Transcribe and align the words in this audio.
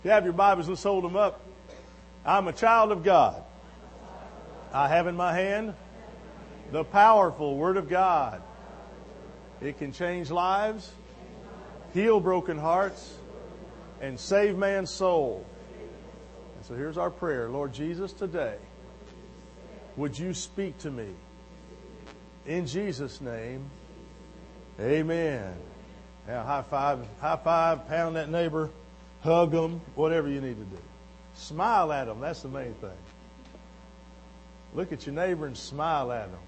If 0.00 0.06
you 0.06 0.12
have 0.12 0.24
your 0.24 0.32
Bibles, 0.32 0.66
let's 0.66 0.82
hold 0.82 1.04
them 1.04 1.14
up. 1.14 1.42
I'm 2.24 2.48
a 2.48 2.54
child 2.54 2.90
of 2.90 3.04
God. 3.04 3.42
I 4.72 4.88
have 4.88 5.06
in 5.06 5.14
my 5.14 5.34
hand 5.34 5.74
the 6.72 6.84
powerful 6.84 7.54
Word 7.54 7.76
of 7.76 7.86
God. 7.86 8.40
It 9.60 9.76
can 9.76 9.92
change 9.92 10.30
lives, 10.30 10.90
heal 11.92 12.18
broken 12.18 12.56
hearts, 12.56 13.14
and 14.00 14.18
save 14.18 14.56
man's 14.56 14.88
soul. 14.88 15.44
And 16.56 16.64
so 16.64 16.74
here's 16.74 16.96
our 16.96 17.10
prayer 17.10 17.50
Lord 17.50 17.74
Jesus, 17.74 18.14
today, 18.14 18.56
would 19.98 20.18
you 20.18 20.32
speak 20.32 20.78
to 20.78 20.90
me? 20.90 21.10
In 22.46 22.66
Jesus' 22.66 23.20
name, 23.20 23.68
amen. 24.80 25.52
Now, 26.26 26.42
high 26.42 26.62
five, 26.62 27.00
high 27.20 27.36
five, 27.36 27.86
pound 27.86 28.16
that 28.16 28.30
neighbor, 28.30 28.70
hug 29.22 29.50
them, 29.50 29.80
whatever 29.94 30.28
you 30.28 30.40
need 30.40 30.58
to 30.58 30.64
do. 30.64 30.82
Smile 31.34 31.92
at 31.92 32.06
them, 32.06 32.20
that's 32.20 32.42
the 32.42 32.48
main 32.48 32.74
thing. 32.74 32.90
Look 34.74 34.92
at 34.92 35.06
your 35.06 35.14
neighbor 35.14 35.46
and 35.46 35.56
smile 35.56 36.12
at 36.12 36.30
them. 36.30 36.40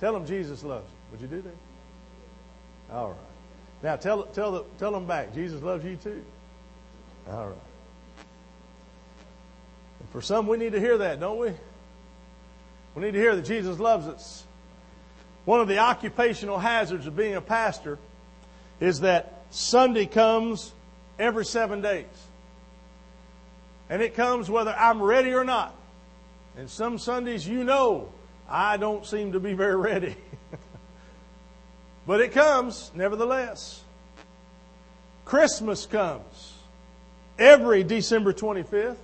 Tell 0.00 0.12
them 0.12 0.26
Jesus 0.26 0.64
loves 0.64 0.86
them. 0.86 0.96
Would 1.12 1.20
you 1.20 1.26
do 1.26 1.42
that? 1.42 2.94
All 2.94 3.10
right. 3.10 3.18
Now 3.82 3.96
tell 3.96 4.24
tell 4.24 4.52
the, 4.52 4.64
tell 4.78 4.92
them 4.92 5.06
back. 5.06 5.34
Jesus 5.34 5.62
loves 5.62 5.84
you 5.84 5.96
too. 5.96 6.22
All 7.30 7.48
right. 7.48 7.56
And 10.00 10.08
for 10.10 10.22
some, 10.22 10.46
we 10.46 10.56
need 10.56 10.72
to 10.72 10.80
hear 10.80 10.98
that, 10.98 11.20
don't 11.20 11.38
we? 11.38 11.52
We 12.94 13.02
need 13.02 13.12
to 13.12 13.18
hear 13.18 13.36
that 13.36 13.44
Jesus 13.44 13.78
loves 13.78 14.06
us. 14.06 14.44
One 15.44 15.60
of 15.60 15.68
the 15.68 15.78
occupational 15.78 16.58
hazards 16.58 17.06
of 17.06 17.16
being 17.16 17.34
a 17.34 17.40
pastor 17.40 17.98
is 18.80 19.00
that 19.00 19.44
Sunday 19.50 20.06
comes 20.06 20.72
every 21.20 21.44
seven 21.44 21.82
days. 21.82 22.06
And 23.88 24.02
it 24.02 24.14
comes 24.14 24.50
whether 24.50 24.72
I'm 24.72 25.02
ready 25.02 25.34
or 25.34 25.44
not. 25.44 25.74
And 26.56 26.68
some 26.68 26.98
Sundays, 26.98 27.46
you 27.46 27.62
know, 27.62 28.12
I 28.48 28.76
don't 28.76 29.06
seem 29.06 29.32
to 29.32 29.40
be 29.40 29.52
very 29.52 29.76
ready. 29.90 30.16
but 32.06 32.20
it 32.20 32.32
comes, 32.32 32.90
nevertheless. 32.94 33.82
Christmas 35.24 35.86
comes 35.86 36.54
every 37.38 37.84
December 37.84 38.32
25th, 38.32 38.96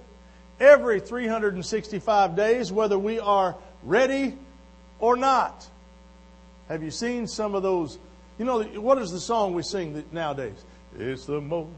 every 0.58 1.01
365 1.01 2.34
days, 2.34 2.73
whether 2.73 2.98
we 2.98 3.20
are 3.20 3.55
ready 3.84 4.36
or 4.98 5.17
not. 5.17 5.69
Have 6.69 6.83
you 6.83 6.91
seen 6.91 7.27
some 7.27 7.55
of 7.55 7.62
those? 7.62 7.98
You 8.39 8.45
know, 8.45 8.62
what 8.62 8.98
is 8.98 9.12
the 9.12 9.20
song 9.20 9.55
we 9.55 9.62
sing 9.62 10.05
nowadays? 10.11 10.64
It's 10.98 11.27
the 11.27 11.41
most 11.41 11.70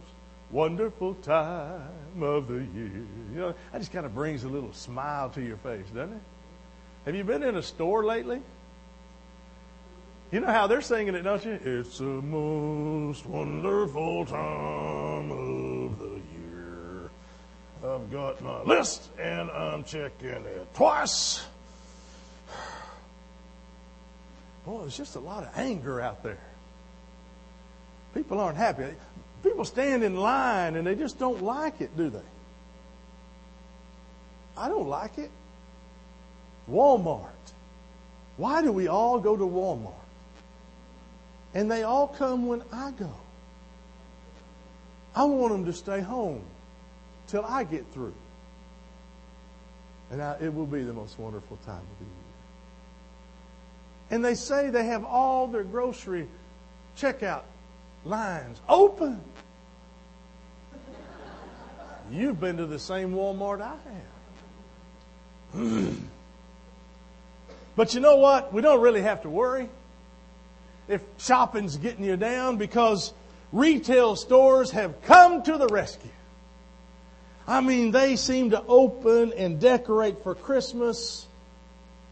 wonderful 0.51 1.15
time 1.15 2.23
of 2.23 2.49
the 2.49 2.55
year. 2.55 3.05
You 3.33 3.41
know, 3.41 3.55
that 3.73 3.79
just 3.79 3.93
kind 3.93 4.07
of 4.07 4.15
brings 4.15 4.45
a 4.45 4.49
little 4.49 4.73
smile 4.73 5.31
to 5.31 5.43
your 5.43 5.57
face, 5.59 5.87
doesn't 5.95 6.15
it? 6.15 6.23
Have 7.05 7.15
you 7.15 7.25
been 7.25 7.43
in 7.43 7.57
a 7.57 7.63
store 7.63 8.05
lately? 8.05 8.41
You 10.31 10.41
know 10.41 10.49
how 10.49 10.67
they're 10.67 10.83
singing 10.83 11.15
it, 11.15 11.23
don't 11.23 11.43
you? 11.43 11.59
It's 11.65 11.99
the 11.99 12.05
most 12.05 13.25
wonderful 13.25 14.27
time 14.27 15.31
of 15.31 15.99
the 15.99 16.21
year. 16.37 17.11
I've 17.83 18.13
got 18.13 18.43
my 18.43 18.63
list 18.63 19.09
and 19.19 19.51
I'm 19.51 19.85
checking 19.85 20.29
it 20.29 20.75
twice. 20.75 21.47
Boy, 24.67 24.81
there's 24.81 24.99
just 24.99 25.17
a 25.17 25.21
lot 25.21 25.45
of 25.45 25.51
anger 25.57 25.99
out 25.99 26.23
there. 26.23 26.41
People 28.13 28.39
aren't 28.39 28.59
happy. 28.59 28.85
People 29.43 29.65
stand 29.65 30.03
in 30.03 30.17
line 30.17 30.77
and 30.77 30.87
they 30.87 30.95
just 30.95 31.19
don't 31.19 31.43
like 31.43 31.81
it, 31.81 31.97
do 31.97 32.11
they? 32.11 32.19
I 34.57 34.69
don't 34.69 34.89
like 34.89 35.19
it. 35.19 35.31
Walmart. 36.69 37.29
Why 38.37 38.63
do 38.63 38.73
we 38.73 38.89
all 38.89 39.21
go 39.21 39.37
to 39.37 39.45
Walmart? 39.45 39.93
And 41.55 41.71
they 41.71 41.83
all 41.83 42.09
come 42.09 42.47
when 42.47 42.63
I 42.73 42.91
go. 42.93 43.13
I 45.15 45.25
want 45.25 45.53
them 45.53 45.65
to 45.65 45.73
stay 45.73 46.01
home 46.01 46.43
till 47.27 47.45
I 47.45 47.65
get 47.65 47.87
through. 47.93 48.15
And 50.11 50.23
I, 50.23 50.37
it 50.41 50.55
will 50.55 50.67
be 50.67 50.83
the 50.83 50.93
most 50.93 51.19
wonderful 51.19 51.59
time 51.65 51.77
of 51.77 51.99
the 51.99 52.05
year. 52.05 52.15
And 54.11 54.25
they 54.25 54.35
say 54.35 54.71
they 54.71 54.85
have 54.85 55.05
all 55.05 55.47
their 55.47 55.65
grocery 55.65 56.29
checkout 56.97 57.43
lines 58.05 58.61
open. 58.69 59.21
You've 62.11 62.41
been 62.41 62.57
to 62.57 62.67
the 62.67 62.79
same 62.79 63.13
Walmart 63.13 63.61
I 63.61 63.77
have. 65.55 65.97
but 67.77 67.95
you 67.95 68.01
know 68.01 68.17
what? 68.17 68.53
We 68.53 68.63
don't 68.63 68.81
really 68.81 69.03
have 69.03 69.23
to 69.23 69.29
worry 69.29 69.69
if 70.89 71.03
shopping's 71.19 71.77
getting 71.77 72.05
you 72.05 72.17
down 72.17 72.57
because 72.57 73.13
retail 73.53 74.17
stores 74.17 74.71
have 74.71 75.03
come 75.03 75.43
to 75.43 75.59
the 75.59 75.67
rescue. 75.67 76.11
I 77.47 77.61
mean, 77.61 77.91
they 77.93 78.17
seem 78.17 78.51
to 78.51 78.63
open 78.67 79.33
and 79.33 79.61
decorate 79.61 80.23
for 80.23 80.35
Christmas. 80.35 81.27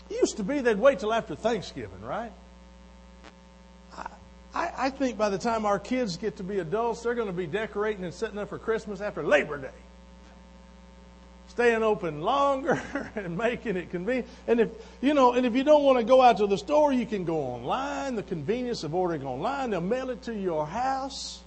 It 0.09 0.21
used 0.21 0.39
to 0.39 0.43
be 0.43 0.61
they'd 0.61 0.79
wait 0.79 1.01
till 1.01 1.13
after 1.13 1.35
Thanksgiving, 1.35 2.03
right? 2.03 2.33
I, 4.57 4.87
I 4.87 4.91
think 4.91 5.19
by 5.19 5.29
the 5.29 5.37
time 5.37 5.67
our 5.67 5.79
kids 5.79 6.17
get 6.17 6.37
to 6.39 6.43
be 6.43 6.61
adults, 6.61 7.03
they're 7.03 7.15
going 7.15 7.27
to 7.27 7.33
be 7.33 7.47
decorating 7.47 8.05
and 8.05 8.15
setting 8.15 8.39
up 8.39 8.49
for 8.49 8.59
Christmas 8.59 9.03
after 9.03 9.23
Labor 9.23 9.59
Day. 9.59 9.69
Staying 11.49 11.83
open 11.83 12.23
longer 12.23 12.81
and 13.15 13.37
making 13.37 13.77
it 13.77 13.91
convenient. 13.91 14.27
And 14.49 14.61
if 14.61 14.71
you 15.03 15.13
know, 15.13 15.35
and 15.35 15.45
if 15.45 15.55
you 15.55 15.63
don't 15.63 15.83
want 15.83 15.99
to 15.99 16.05
go 16.05 16.23
out 16.23 16.39
to 16.39 16.47
the 16.47 16.57
store, 16.57 16.91
you 16.91 17.05
can 17.05 17.27
go 17.27 17.37
online. 17.37 18.15
The 18.15 18.23
convenience 18.23 18.83
of 18.83 18.95
ordering 18.95 19.25
online, 19.25 19.71
they'll 19.71 19.83
mail 19.83 20.09
it 20.09 20.23
to 20.23 20.35
your 20.35 20.67
house. 20.67 21.43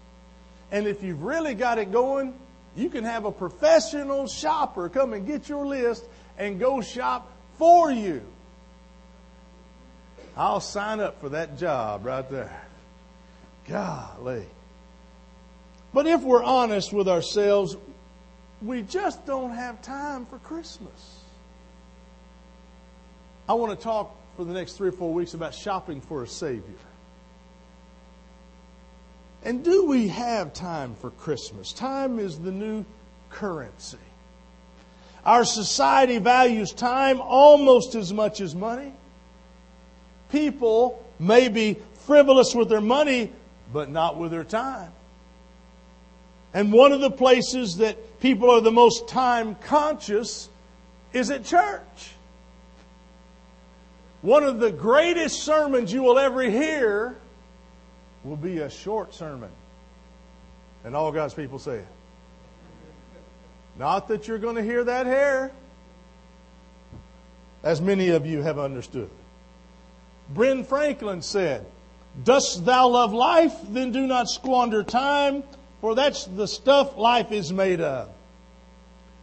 And 0.72 0.86
if 0.86 1.02
you've 1.02 1.24
really 1.24 1.56
got 1.56 1.80
it 1.80 1.92
going, 1.92 2.36
you 2.76 2.90
can 2.90 3.06
have 3.06 3.26
a 3.26 3.32
professional 3.32 4.28
shopper 4.28 4.88
come 4.88 5.14
and 5.14 5.26
get 5.26 5.50
your 5.50 5.66
list 5.66 6.06
and 6.38 6.60
go 6.60 6.82
shop 6.82 7.32
for 7.58 7.92
you. 7.92 8.22
I'll 10.38 10.62
sign 10.62 11.00
up 11.00 11.20
for 11.20 11.30
that 11.30 11.58
job 11.58 12.06
right 12.06 12.30
there. 12.30 12.69
Golly. 13.70 14.46
But 15.94 16.08
if 16.08 16.22
we're 16.22 16.44
honest 16.44 16.94
with 16.94 17.08
ourselves, 17.08 17.78
we 18.62 18.82
just 18.82 19.26
don't 19.26 19.52
have 19.52 19.82
time 19.82 20.26
for 20.26 20.38
Christmas. 20.40 21.22
I 23.48 23.54
want 23.54 23.78
to 23.78 23.84
talk 23.84 24.16
for 24.36 24.44
the 24.44 24.54
next 24.54 24.74
three 24.74 24.90
or 24.90 24.94
four 24.94 25.14
weeks 25.14 25.34
about 25.34 25.54
shopping 25.54 26.02
for 26.02 26.24
a 26.24 26.28
Savior. 26.28 26.64
And 29.44 29.64
do 29.64 29.86
we 29.86 30.10
have 30.10 30.54
time 30.54 30.96
for 30.96 31.12
Christmas? 31.12 31.72
Time 31.72 32.20
is 32.20 32.38
the 32.38 32.52
new 32.52 32.86
currency. 33.30 33.98
Our 35.26 35.46
society 35.46 36.18
values 36.18 36.72
time 36.72 37.22
almost 37.22 37.96
as 37.96 38.14
much 38.14 38.42
as 38.42 38.54
money. 38.56 38.94
People 40.32 41.04
may 41.20 41.48
be 41.48 41.78
frivolous 42.06 42.54
with 42.54 42.70
their 42.70 42.82
money, 42.82 43.32
but 43.72 43.90
not 43.90 44.18
with 44.18 44.32
their 44.32 44.44
time. 44.44 44.92
And 46.54 46.74
one 46.74 46.92
of 46.92 47.02
the 47.02 47.12
places 47.12 47.78
that 47.78 48.20
people 48.20 48.50
are 48.50 48.62
the 48.62 48.72
most 48.72 49.08
time 49.08 49.56
conscious 49.56 50.50
is 51.14 51.30
at 51.30 51.46
church. 51.46 52.14
One 54.22 54.44
of 54.44 54.60
the 54.60 54.72
greatest 54.72 55.44
sermons 55.44 55.94
you 55.94 56.04
will 56.04 56.20
ever 56.20 56.42
hear 56.42 57.16
will 58.24 58.36
be 58.36 58.60
a 58.60 58.70
short 58.70 59.14
sermon. 59.14 59.52
And 60.84 60.96
all 60.96 61.12
God's 61.12 61.34
people 61.34 61.60
say 61.60 61.78
it. 61.78 61.88
Not 63.78 64.10
that 64.10 64.28
you're 64.28 64.40
going 64.40 64.56
to 64.56 64.64
hear 64.64 64.84
that 64.84 65.06
here, 65.06 65.52
as 67.64 67.82
many 67.82 68.10
of 68.10 68.26
you 68.26 68.42
have 68.42 68.60
understood. 68.60 69.10
Ben 70.30 70.64
Franklin 70.64 71.22
said, 71.22 71.66
Dost 72.24 72.66
thou 72.66 72.88
love 72.90 73.14
life? 73.14 73.56
Then 73.70 73.92
do 73.92 74.06
not 74.06 74.30
squander 74.30 74.84
time, 74.84 75.44
for 75.82 75.96
that's 75.96 76.26
the 76.26 76.48
stuff 76.48 76.98
life 76.98 77.32
is 77.32 77.54
made 77.54 77.82
of. 77.82 78.10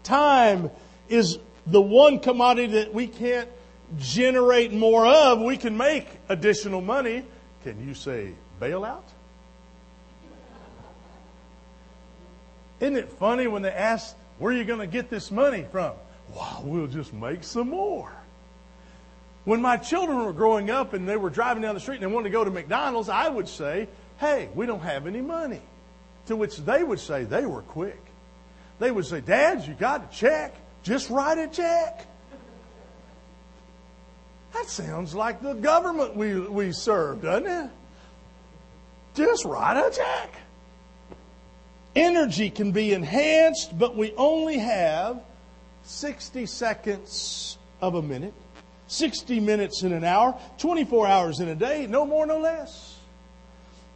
Time 0.02 0.70
is 1.08 1.38
the 1.66 1.80
one 1.80 2.20
commodity 2.20 2.72
that 2.74 2.94
we 2.94 3.06
can't 3.06 3.48
generate 3.98 4.72
more 4.72 5.06
of. 5.06 5.40
We 5.40 5.56
can 5.56 5.76
make 5.76 6.06
additional 6.28 6.80
money. 6.80 7.24
Can 7.62 7.86
you 7.86 7.94
say 7.94 8.32
bailout? 8.60 9.02
Isn't 12.80 12.96
it 12.96 13.10
funny 13.12 13.46
when 13.46 13.62
they 13.62 13.70
ask, 13.70 14.14
where 14.38 14.52
are 14.52 14.56
you 14.56 14.64
going 14.64 14.80
to 14.80 14.86
get 14.86 15.08
this 15.08 15.30
money 15.30 15.64
from? 15.70 15.94
Well, 16.34 16.62
we'll 16.64 16.86
just 16.86 17.12
make 17.12 17.42
some 17.42 17.70
more. 17.70 18.12
When 19.46 19.62
my 19.62 19.76
children 19.76 20.24
were 20.24 20.32
growing 20.32 20.70
up 20.70 20.92
and 20.92 21.08
they 21.08 21.16
were 21.16 21.30
driving 21.30 21.62
down 21.62 21.74
the 21.74 21.80
street 21.80 22.02
and 22.02 22.02
they 22.02 22.12
wanted 22.12 22.30
to 22.30 22.32
go 22.32 22.44
to 22.44 22.50
McDonald's, 22.50 23.08
I 23.08 23.28
would 23.28 23.48
say, 23.48 23.86
hey, 24.18 24.48
we 24.56 24.66
don't 24.66 24.80
have 24.80 25.06
any 25.06 25.20
money. 25.20 25.62
To 26.26 26.34
which 26.34 26.56
they 26.56 26.82
would 26.82 26.98
say 26.98 27.22
they 27.22 27.46
were 27.46 27.62
quick. 27.62 28.02
They 28.80 28.90
would 28.90 29.06
say, 29.06 29.20
Dad, 29.20 29.64
you 29.64 29.74
got 29.74 30.12
a 30.12 30.14
check. 30.14 30.52
Just 30.82 31.10
write 31.10 31.38
a 31.38 31.46
check. 31.46 32.04
That 34.52 34.68
sounds 34.68 35.14
like 35.14 35.40
the 35.40 35.54
government 35.54 36.16
we, 36.16 36.40
we 36.40 36.72
serve, 36.72 37.22
doesn't 37.22 37.46
it? 37.46 37.70
Just 39.14 39.44
write 39.44 39.76
a 39.76 39.94
check. 39.94 40.34
Energy 41.94 42.50
can 42.50 42.72
be 42.72 42.92
enhanced, 42.92 43.78
but 43.78 43.96
we 43.96 44.12
only 44.16 44.58
have 44.58 45.22
60 45.84 46.46
seconds 46.46 47.58
of 47.80 47.94
a 47.94 48.02
minute, 48.02 48.34
60 48.88 49.40
minutes 49.40 49.82
in 49.82 49.92
an 49.92 50.04
hour, 50.04 50.38
24 50.58 51.06
hours 51.06 51.40
in 51.40 51.48
a 51.48 51.54
day, 51.54 51.86
no 51.86 52.06
more, 52.06 52.26
no 52.26 52.38
less. 52.38 52.98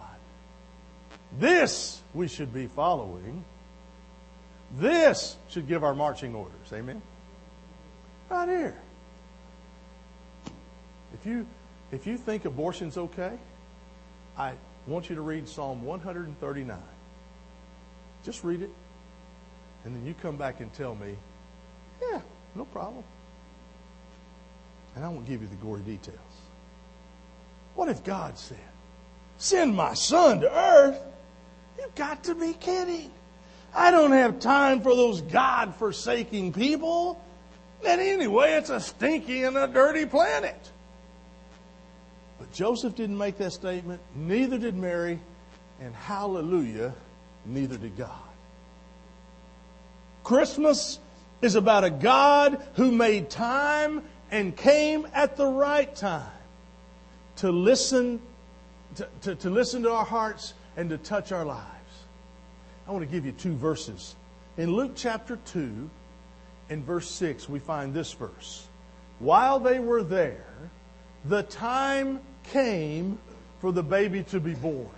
This 1.39 2.01
we 2.13 2.27
should 2.27 2.53
be 2.53 2.67
following. 2.67 3.43
This 4.77 5.37
should 5.49 5.67
give 5.67 5.83
our 5.83 5.95
marching 5.95 6.35
orders. 6.35 6.73
Amen? 6.73 7.01
Right 8.29 8.47
here. 8.47 8.81
If 11.13 11.25
you, 11.25 11.45
if 11.91 12.07
you 12.07 12.17
think 12.17 12.45
abortion's 12.45 12.97
okay, 12.97 13.37
I 14.37 14.53
want 14.87 15.09
you 15.09 15.15
to 15.15 15.21
read 15.21 15.47
Psalm 15.47 15.83
139. 15.83 16.77
Just 18.23 18.43
read 18.43 18.61
it. 18.61 18.69
And 19.83 19.95
then 19.95 20.05
you 20.05 20.13
come 20.21 20.37
back 20.37 20.59
and 20.59 20.71
tell 20.73 20.95
me, 20.95 21.15
yeah, 22.01 22.21
no 22.55 22.65
problem. 22.65 23.03
And 24.95 25.03
I 25.03 25.09
won't 25.09 25.25
give 25.25 25.41
you 25.41 25.47
the 25.47 25.55
gory 25.55 25.81
details. 25.81 26.17
What 27.81 27.89
if 27.89 28.03
God 28.03 28.37
said, 28.37 28.59
Send 29.39 29.75
my 29.75 29.95
son 29.95 30.41
to 30.41 30.55
earth? 30.55 30.99
You've 31.79 31.95
got 31.95 32.25
to 32.25 32.35
be 32.35 32.53
kidding. 32.53 33.09
I 33.73 33.89
don't 33.89 34.11
have 34.11 34.39
time 34.39 34.81
for 34.81 34.95
those 34.95 35.21
God 35.21 35.73
forsaking 35.77 36.53
people. 36.53 37.19
And 37.83 37.99
anyway, 37.99 38.51
it's 38.51 38.69
a 38.69 38.79
stinky 38.79 39.45
and 39.45 39.57
a 39.57 39.65
dirty 39.65 40.05
planet. 40.05 40.69
But 42.37 42.53
Joseph 42.53 42.95
didn't 42.95 43.17
make 43.17 43.39
that 43.39 43.51
statement, 43.51 43.99
neither 44.13 44.59
did 44.59 44.75
Mary, 44.75 45.19
and 45.79 45.95
hallelujah, 45.95 46.93
neither 47.47 47.77
did 47.77 47.97
God. 47.97 48.29
Christmas 50.23 50.99
is 51.41 51.55
about 51.55 51.83
a 51.83 51.89
God 51.89 52.63
who 52.75 52.91
made 52.91 53.31
time 53.31 54.03
and 54.29 54.55
came 54.55 55.07
at 55.15 55.35
the 55.35 55.47
right 55.47 55.95
time 55.95 56.29
to 57.37 57.51
listen 57.51 58.21
to, 58.95 59.07
to, 59.21 59.35
to, 59.35 59.49
listen 59.49 59.83
to 59.83 59.91
our 59.91 60.05
hearts 60.05 60.53
and 60.75 60.89
to 60.89 60.97
touch 60.97 61.31
our 61.31 61.45
lives. 61.45 61.67
I 62.87 62.91
want 62.91 63.03
to 63.03 63.11
give 63.11 63.25
you 63.25 63.31
two 63.31 63.55
verses. 63.55 64.15
In 64.57 64.73
Luke 64.73 64.91
chapter 64.95 65.37
2, 65.45 65.89
in 66.69 66.83
verse 66.83 67.09
6, 67.09 67.47
we 67.47 67.59
find 67.59 67.93
this 67.93 68.11
verse. 68.11 68.67
While 69.19 69.59
they 69.59 69.79
were 69.79 70.03
there, 70.03 70.45
the 71.25 71.43
time 71.43 72.19
came 72.43 73.19
for 73.59 73.71
the 73.71 73.83
baby 73.83 74.23
to 74.23 74.39
be 74.39 74.55
born. 74.55 74.89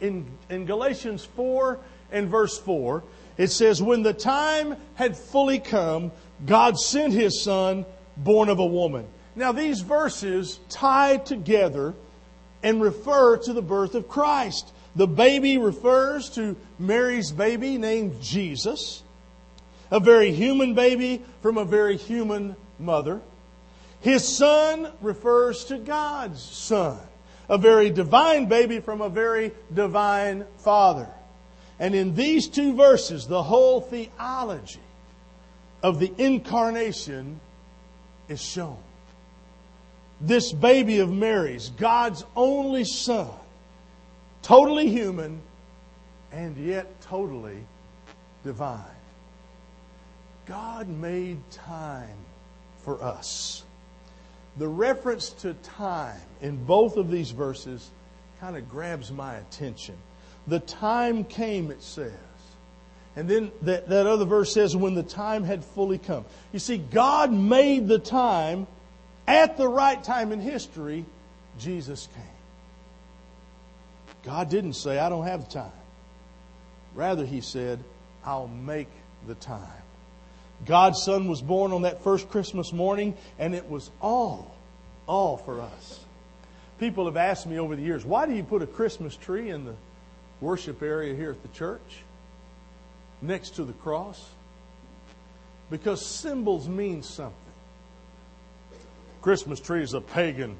In, 0.00 0.26
in 0.48 0.66
Galatians 0.66 1.24
4 1.24 1.78
and 2.12 2.28
verse 2.28 2.58
4, 2.58 3.02
it 3.36 3.48
says, 3.48 3.82
When 3.82 4.02
the 4.02 4.12
time 4.12 4.76
had 4.94 5.16
fully 5.16 5.58
come, 5.58 6.12
God 6.44 6.78
sent 6.78 7.12
his 7.12 7.42
son, 7.42 7.86
born 8.16 8.48
of 8.48 8.58
a 8.58 8.66
woman. 8.66 9.06
Now, 9.36 9.52
these 9.52 9.80
verses 9.80 10.58
tie 10.68 11.16
together 11.18 11.94
and 12.62 12.82
refer 12.82 13.36
to 13.38 13.52
the 13.52 13.62
birth 13.62 13.94
of 13.94 14.08
Christ. 14.08 14.72
The 14.96 15.06
baby 15.06 15.56
refers 15.56 16.30
to 16.30 16.56
Mary's 16.78 17.30
baby 17.30 17.78
named 17.78 18.20
Jesus, 18.20 19.02
a 19.90 20.00
very 20.00 20.32
human 20.32 20.74
baby 20.74 21.22
from 21.42 21.58
a 21.58 21.64
very 21.64 21.96
human 21.96 22.56
mother. 22.78 23.20
His 24.00 24.26
son 24.26 24.90
refers 25.00 25.64
to 25.66 25.78
God's 25.78 26.42
son, 26.42 26.98
a 27.48 27.58
very 27.58 27.90
divine 27.90 28.46
baby 28.46 28.80
from 28.80 29.00
a 29.00 29.08
very 29.08 29.52
divine 29.72 30.44
father. 30.58 31.08
And 31.78 31.94
in 31.94 32.14
these 32.14 32.48
two 32.48 32.74
verses, 32.74 33.26
the 33.26 33.42
whole 33.42 33.80
theology 33.80 34.80
of 35.82 35.98
the 35.98 36.12
incarnation 36.18 37.40
is 38.28 38.40
shown. 38.40 38.78
This 40.20 40.52
baby 40.52 40.98
of 40.98 41.10
Mary's, 41.10 41.70
God's 41.70 42.24
only 42.36 42.84
son, 42.84 43.30
totally 44.42 44.88
human 44.88 45.40
and 46.32 46.56
yet 46.56 47.00
totally 47.00 47.64
divine. 48.44 48.84
God 50.46 50.88
made 50.88 51.38
time 51.50 52.16
for 52.82 53.02
us. 53.02 53.64
The 54.56 54.68
reference 54.68 55.30
to 55.30 55.54
time 55.54 56.20
in 56.42 56.64
both 56.64 56.96
of 56.96 57.10
these 57.10 57.30
verses 57.30 57.90
kind 58.40 58.56
of 58.56 58.68
grabs 58.68 59.10
my 59.12 59.36
attention. 59.36 59.96
The 60.46 60.60
time 60.60 61.24
came, 61.24 61.70
it 61.70 61.82
says. 61.82 62.12
And 63.16 63.28
then 63.28 63.52
that, 63.62 63.88
that 63.88 64.06
other 64.06 64.24
verse 64.24 64.52
says, 64.52 64.76
when 64.76 64.94
the 64.94 65.02
time 65.02 65.44
had 65.44 65.64
fully 65.64 65.98
come. 65.98 66.24
You 66.52 66.58
see, 66.58 66.78
God 66.78 67.32
made 67.32 67.88
the 67.88 67.98
time 67.98 68.66
at 69.26 69.56
the 69.56 69.68
right 69.68 70.02
time 70.02 70.32
in 70.32 70.40
history, 70.40 71.04
Jesus 71.58 72.08
came. 72.14 72.24
God 74.22 74.50
didn't 74.50 74.74
say, 74.74 74.98
I 74.98 75.08
don't 75.08 75.26
have 75.26 75.48
time. 75.48 75.72
Rather, 76.94 77.24
He 77.24 77.40
said, 77.40 77.82
I'll 78.24 78.48
make 78.48 78.88
the 79.26 79.34
time. 79.34 79.68
God's 80.66 81.02
Son 81.02 81.28
was 81.28 81.40
born 81.40 81.72
on 81.72 81.82
that 81.82 82.02
first 82.02 82.28
Christmas 82.28 82.72
morning, 82.72 83.16
and 83.38 83.54
it 83.54 83.68
was 83.68 83.90
all 84.00 84.54
all 85.10 85.36
for 85.38 85.60
us. 85.60 85.98
People 86.78 87.06
have 87.06 87.16
asked 87.16 87.46
me 87.46 87.58
over 87.58 87.74
the 87.74 87.82
years, 87.82 88.04
why 88.04 88.26
do 88.26 88.34
you 88.34 88.44
put 88.44 88.62
a 88.62 88.66
Christmas 88.66 89.16
tree 89.16 89.50
in 89.50 89.64
the 89.64 89.74
worship 90.40 90.82
area 90.82 91.14
here 91.14 91.32
at 91.32 91.42
the 91.42 91.48
church 91.48 92.02
next 93.20 93.56
to 93.56 93.64
the 93.64 93.72
cross? 93.72 94.24
Because 95.68 96.06
symbols 96.06 96.68
mean 96.68 97.02
something. 97.02 97.34
Christmas 99.22 99.60
tree 99.60 99.82
is 99.82 99.94
a 99.94 100.00
pagan, 100.00 100.56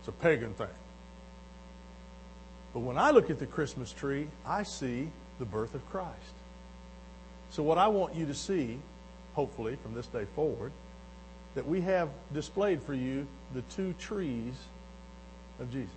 it's 0.00 0.08
a 0.08 0.12
pagan 0.12 0.52
thing. 0.54 0.66
But 2.74 2.80
when 2.80 2.98
I 2.98 3.10
look 3.10 3.30
at 3.30 3.38
the 3.38 3.46
Christmas 3.46 3.92
tree, 3.92 4.28
I 4.44 4.62
see 4.62 5.08
the 5.38 5.46
birth 5.46 5.74
of 5.74 5.88
Christ. 5.88 6.34
So 7.48 7.62
what 7.62 7.78
I 7.78 7.88
want 7.88 8.14
you 8.14 8.26
to 8.26 8.34
see, 8.34 8.78
hopefully 9.32 9.76
from 9.82 9.94
this 9.94 10.06
day 10.06 10.26
forward, 10.34 10.72
that 11.54 11.66
we 11.66 11.80
have 11.80 12.10
displayed 12.34 12.82
for 12.82 12.92
you 12.92 13.26
the 13.54 13.62
two 13.62 13.94
trees 13.94 14.54
of 15.58 15.72
Jesus. 15.72 15.90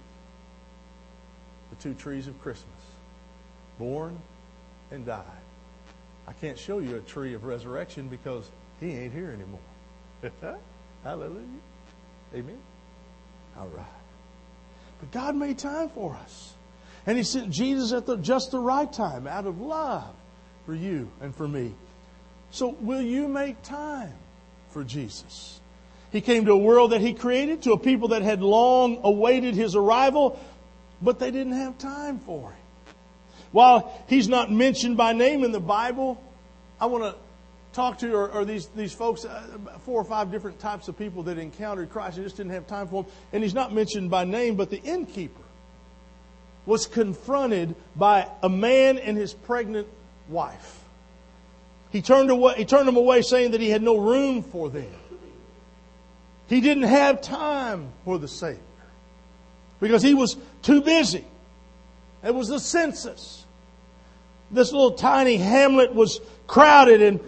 The 1.71 1.75
two 1.83 1.93
trees 1.93 2.27
of 2.27 2.41
Christmas. 2.41 2.79
Born 3.77 4.17
and 4.89 5.05
died. 5.05 5.25
I 6.27 6.31
can't 6.33 6.57
show 6.57 6.79
you 6.79 6.95
a 6.95 7.01
tree 7.01 7.33
of 7.33 7.43
resurrection 7.43 8.07
because 8.07 8.49
he 8.79 8.91
ain't 8.91 9.13
here 9.13 9.31
anymore. 9.31 10.59
Hallelujah. 11.03 11.45
Amen. 12.33 12.57
All 13.57 13.67
right. 13.67 13.85
But 14.99 15.11
God 15.11 15.35
made 15.35 15.57
time 15.57 15.89
for 15.89 16.15
us. 16.15 16.53
And 17.05 17.17
He 17.17 17.23
sent 17.23 17.49
Jesus 17.49 17.91
at 17.91 18.05
the, 18.05 18.17
just 18.17 18.51
the 18.51 18.59
right 18.59 18.91
time 18.91 19.27
out 19.27 19.45
of 19.45 19.59
love 19.59 20.13
for 20.65 20.75
you 20.75 21.09
and 21.21 21.35
for 21.35 21.47
me. 21.47 21.73
So, 22.51 22.75
will 22.81 23.01
you 23.01 23.27
make 23.27 23.61
time 23.61 24.13
for 24.71 24.83
Jesus? 24.83 25.59
He 26.11 26.21
came 26.21 26.45
to 26.45 26.51
a 26.51 26.57
world 26.57 26.91
that 26.91 27.01
He 27.01 27.13
created, 27.13 27.63
to 27.63 27.73
a 27.73 27.79
people 27.79 28.09
that 28.09 28.21
had 28.21 28.41
long 28.41 28.99
awaited 29.03 29.55
His 29.55 29.75
arrival, 29.75 30.39
but 31.01 31.19
they 31.19 31.31
didn't 31.31 31.53
have 31.53 31.77
time 31.77 32.19
for 32.19 32.49
Him. 32.49 32.57
While 33.51 34.03
He's 34.07 34.27
not 34.27 34.51
mentioned 34.51 34.97
by 34.97 35.13
name 35.13 35.43
in 35.43 35.51
the 35.51 35.59
Bible, 35.59 36.21
I 36.79 36.87
want 36.87 37.03
to 37.03 37.15
talk 37.73 37.97
to 37.99 38.15
are 38.15 38.45
these, 38.45 38.67
these 38.67 38.93
folks, 38.93 39.25
uh, 39.25 39.41
four 39.85 40.01
or 40.01 40.03
five 40.03 40.31
different 40.31 40.59
types 40.59 40.87
of 40.87 40.97
people 40.97 41.23
that 41.23 41.37
encountered 41.37 41.89
Christ 41.89 42.17
and 42.17 42.25
just 42.25 42.37
didn't 42.37 42.51
have 42.51 42.67
time 42.67 42.87
for 42.87 43.03
him. 43.03 43.11
And 43.33 43.43
he's 43.43 43.53
not 43.53 43.73
mentioned 43.73 44.09
by 44.09 44.23
name, 44.23 44.55
but 44.55 44.69
the 44.69 44.81
innkeeper 44.81 45.41
was 46.65 46.85
confronted 46.85 47.75
by 47.95 48.27
a 48.43 48.49
man 48.49 48.97
and 48.97 49.17
his 49.17 49.33
pregnant 49.33 49.87
wife. 50.27 50.83
He 51.91 52.01
turned, 52.01 52.29
away, 52.29 52.53
he 52.57 52.65
turned 52.65 52.87
them 52.87 52.97
away 52.97 53.21
saying 53.21 53.51
that 53.51 53.61
he 53.61 53.69
had 53.69 53.81
no 53.81 53.97
room 53.97 54.43
for 54.43 54.69
them. 54.69 54.93
He 56.47 56.61
didn't 56.61 56.83
have 56.83 57.21
time 57.21 57.91
for 58.05 58.17
the 58.17 58.27
Savior 58.27 58.59
because 59.79 60.01
he 60.01 60.13
was 60.13 60.37
too 60.61 60.81
busy. 60.81 61.25
It 62.23 62.33
was 62.33 62.47
the 62.47 62.59
census. 62.59 63.45
This 64.51 64.71
little 64.71 64.91
tiny 64.91 65.37
hamlet 65.37 65.93
was 65.93 66.19
crowded 66.47 67.01
and 67.01 67.19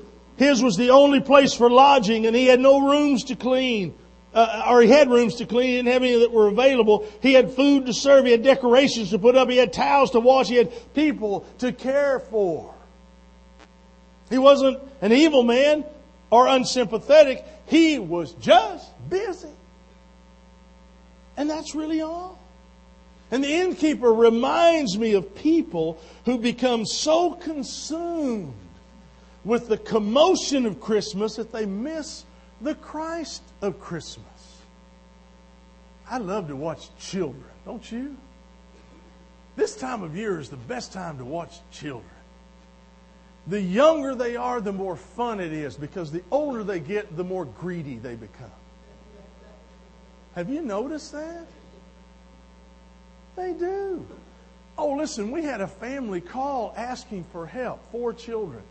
his 0.42 0.64
was 0.64 0.76
the 0.76 0.90
only 0.90 1.20
place 1.20 1.54
for 1.54 1.70
lodging 1.70 2.26
and 2.26 2.36
he 2.36 2.48
had 2.48 2.60
no 2.60 2.90
rooms 2.90 3.26
to 3.26 3.36
clean. 3.36 3.94
Uh, 4.34 4.66
or 4.70 4.82
he 4.82 4.88
had 4.88 5.08
rooms 5.08 5.36
to 5.36 5.46
clean, 5.46 5.70
he 5.70 5.76
didn't 5.76 5.92
have 5.92 6.02
any 6.02 6.20
that 6.20 6.32
were 6.32 6.48
available. 6.48 7.06
He 7.22 7.34
had 7.34 7.52
food 7.52 7.86
to 7.86 7.94
serve, 7.94 8.26
he 8.26 8.32
had 8.32 8.42
decorations 8.42 9.12
to 9.12 9.20
put 9.20 9.36
up, 9.36 9.50
he 9.50 9.58
had 9.58 9.72
towels 9.72 10.12
to 10.12 10.20
wash, 10.20 10.48
he 10.48 10.56
had 10.56 10.72
people 10.96 11.46
to 11.60 11.72
care 11.72 12.20
for. 12.20 12.74
He 14.32 14.40
wasn't 14.40 14.80
an 15.02 15.12
evil 15.12 15.44
man 15.44 15.84
or 16.32 16.48
unsympathetic, 16.48 17.46
he 17.68 18.00
was 18.00 18.32
just 18.34 18.90
busy. 19.10 19.50
And 21.38 21.50
that's 21.50 21.76
really 21.76 22.02
all. 22.02 22.40
And 23.30 23.44
the 23.44 23.54
innkeeper 23.54 24.12
reminds 24.12 24.98
me 24.98 25.14
of 25.14 25.36
people 25.36 26.02
who 26.26 26.40
become 26.40 26.86
so 26.86 27.34
consumed 27.34 28.54
with 29.44 29.68
the 29.68 29.78
commotion 29.78 30.66
of 30.66 30.80
Christmas 30.80 31.36
that 31.36 31.52
they 31.52 31.66
miss 31.66 32.26
the 32.62 32.76
Christ 32.76 33.42
of 33.62 33.80
Christmas. 33.80 34.26
I 36.10 36.18
love 36.18 36.48
to 36.50 36.56
watch 36.56 36.90
children, 37.00 37.44
don't 37.66 37.92
you? 37.92 38.16
This 39.56 39.76
time 39.76 40.04
of 40.04 40.16
year 40.16 40.40
is 40.40 40.50
the 40.50 40.58
best 40.58 40.94
time 40.94 41.18
to 41.18 41.26
watch 41.26 41.58
children. 41.72 42.06
The 43.48 43.62
younger 43.62 44.14
they 44.14 44.36
are, 44.36 44.62
the 44.62 44.72
more 44.72 44.96
fun 44.96 45.40
it 45.40 45.52
is 45.52 45.76
because 45.76 46.12
the 46.12 46.24
older 46.30 46.64
they 46.64 46.80
get, 46.80 47.18
the 47.18 47.24
more 47.24 47.46
greedy 47.46 47.98
they 47.98 48.16
become. 48.16 48.52
Have 50.36 50.50
you 50.50 50.62
noticed 50.62 51.12
that? 51.12 51.48
They 53.36 53.54
do. 53.54 54.06
Oh, 54.78 54.96
listen, 54.96 55.32
we 55.32 55.44
had 55.44 55.62
a 55.62 55.68
family 55.68 56.22
call 56.22 56.74
asking 56.78 57.26
for 57.32 57.46
help, 57.46 57.80
four 57.92 58.14
children. 58.14 58.62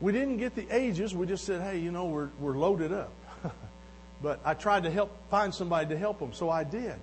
We 0.00 0.12
didn't 0.12 0.36
get 0.36 0.54
the 0.54 0.66
ages. 0.70 1.14
We 1.14 1.26
just 1.26 1.44
said, 1.44 1.62
hey, 1.62 1.78
you 1.78 1.90
know, 1.90 2.06
we're, 2.06 2.28
we're 2.38 2.56
loaded 2.56 2.92
up. 2.92 3.12
but 4.22 4.40
I 4.44 4.54
tried 4.54 4.82
to 4.84 4.90
help 4.90 5.10
find 5.30 5.54
somebody 5.54 5.88
to 5.88 5.98
help 5.98 6.18
them, 6.18 6.32
so 6.32 6.50
I 6.50 6.64
did. 6.64 6.96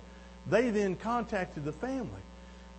They 0.46 0.70
then 0.70 0.96
contacted 0.96 1.64
the 1.64 1.72
family. 1.72 2.20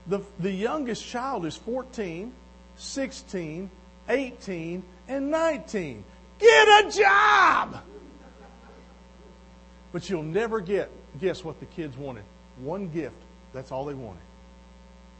The, 0.07 0.22
the 0.39 0.51
youngest 0.51 1.05
child 1.05 1.45
is 1.45 1.57
14, 1.57 2.31
16, 2.77 3.69
18, 4.07 4.84
and 5.07 5.31
19. 5.31 6.03
Get 6.39 6.86
a 6.86 6.91
job! 6.91 7.84
But 9.91 10.10
you'll 10.10 10.24
never 10.24 10.60
get, 10.60 10.91
guess 11.19 11.43
what 11.43 11.60
the 11.60 11.65
kids 11.65 11.98
wanted? 11.98 12.24
One 12.57 12.89
gift. 12.89 13.15
That's 13.53 13.72
all 13.72 13.86
they 13.86 13.93
wanted. 13.93 14.22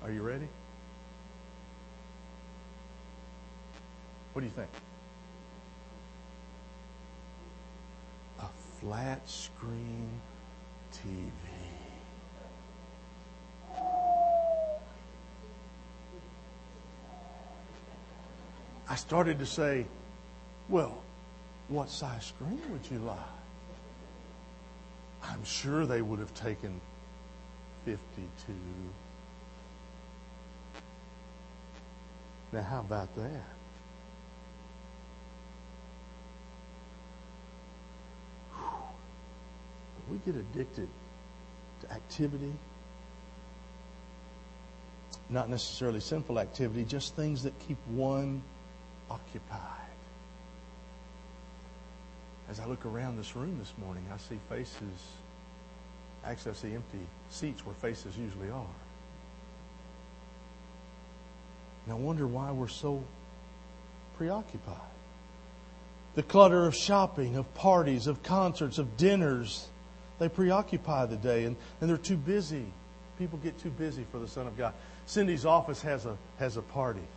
Are 0.04 0.12
you 0.12 0.22
ready? 0.22 0.48
What 4.36 4.42
do 4.42 4.48
you 4.48 4.54
think? 4.54 4.68
A 8.42 8.48
flat 8.82 9.22
screen 9.30 10.10
TV. 10.92 11.32
I 18.90 18.96
started 18.96 19.40
to 19.40 19.46
say, 19.46 19.86
well, 20.68 21.02
what 21.70 21.90
size 21.90 22.26
screen 22.26 22.60
would 22.72 22.92
you 22.92 23.00
like? 23.00 23.18
I'm 25.24 25.46
sure 25.46 25.86
they 25.86 26.02
would 26.02 26.20
have 26.20 26.34
taken 26.34 26.82
52. 27.86 28.52
Now, 32.52 32.64
how 32.64 32.82
about 32.82 33.16
that? 33.16 33.55
Get 40.26 40.36
addicted 40.36 40.90
to 41.82 41.92
activity, 41.92 42.54
not 45.30 45.50
necessarily 45.50 46.00
sinful 46.00 46.40
activity, 46.40 46.84
just 46.84 47.16
things 47.16 47.44
that 47.44 47.58
keep 47.68 47.78
one 47.88 48.42
occupied. 49.10 49.60
As 52.50 52.60
I 52.60 52.66
look 52.66 52.86
around 52.86 53.18
this 53.18 53.36
room 53.36 53.58
this 53.60 53.74
morning, 53.84 54.06
I 54.14 54.18
see 54.18 54.40
faces, 54.50 55.08
actually, 56.24 56.52
I 56.52 56.56
see 56.56 56.74
empty 56.74 57.00
seats 57.30 57.66
where 57.66 57.76
faces 57.76 58.18
usually 58.18 58.50
are. 58.50 58.66
And 61.86 61.94
I 61.94 61.98
wonder 61.98 62.28
why 62.28 62.52
we're 62.52 62.68
so 62.68 63.04
preoccupied. 64.18 64.76
The 66.16 66.24
clutter 66.24 66.66
of 66.66 66.76
shopping, 66.76 67.36
of 67.36 67.54
parties, 67.56 68.08
of 68.08 68.24
concerts, 68.24 68.78
of 68.78 68.96
dinners, 68.96 69.68
they 70.20 70.30
preoccupy 70.30 71.06
the 71.06 71.18
day 71.18 71.46
and, 71.46 71.56
and 71.82 71.90
they're 71.90 71.98
too 71.98 72.18
busy. 72.18 72.66
People 73.20 73.40
get 73.40 73.58
too 73.60 73.70
busy 73.70 74.06
for 74.12 74.20
the 74.20 74.28
Son 74.28 74.48
of 74.48 74.58
God. 74.58 74.74
Cindy's 75.06 75.46
office 75.46 75.82
has 75.82 76.06
a, 76.06 76.18
has 76.40 76.58
a 76.58 76.62
party. 76.62 77.08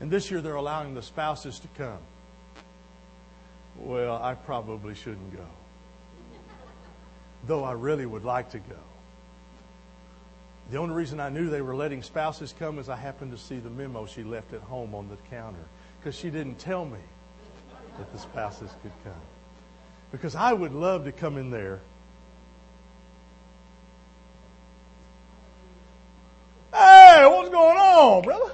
And 0.00 0.10
this 0.10 0.30
year 0.30 0.40
they're 0.40 0.56
allowing 0.56 0.94
the 0.94 1.02
spouses 1.02 1.58
to 1.60 1.68
come. 1.68 1.98
Well, 3.78 4.20
I 4.22 4.34
probably 4.34 4.94
shouldn't 4.94 5.34
go. 5.34 5.44
Though 7.46 7.64
I 7.64 7.72
really 7.72 8.06
would 8.06 8.24
like 8.24 8.50
to 8.50 8.58
go. 8.58 8.76
The 10.70 10.78
only 10.78 10.94
reason 10.94 11.20
I 11.20 11.28
knew 11.28 11.48
they 11.48 11.62
were 11.62 11.76
letting 11.76 12.02
spouses 12.02 12.54
come 12.58 12.78
is 12.78 12.88
I 12.88 12.96
happened 12.96 13.30
to 13.32 13.38
see 13.38 13.58
the 13.58 13.70
memo 13.70 14.06
she 14.06 14.24
left 14.24 14.52
at 14.52 14.62
home 14.62 14.94
on 14.94 15.08
the 15.08 15.16
counter 15.30 15.64
because 15.98 16.18
she 16.18 16.28
didn't 16.28 16.58
tell 16.58 16.84
me 16.84 16.98
that 17.98 18.12
the 18.12 18.18
spouses 18.18 18.70
could 18.82 18.92
come 19.04 19.12
because 20.10 20.34
I 20.34 20.52
would 20.52 20.74
love 20.74 21.04
to 21.04 21.12
come 21.12 21.36
in 21.36 21.50
there. 21.50 21.80
Hey, 26.72 27.26
what's 27.26 27.48
going 27.48 27.76
on, 27.76 28.22
brother? 28.22 28.52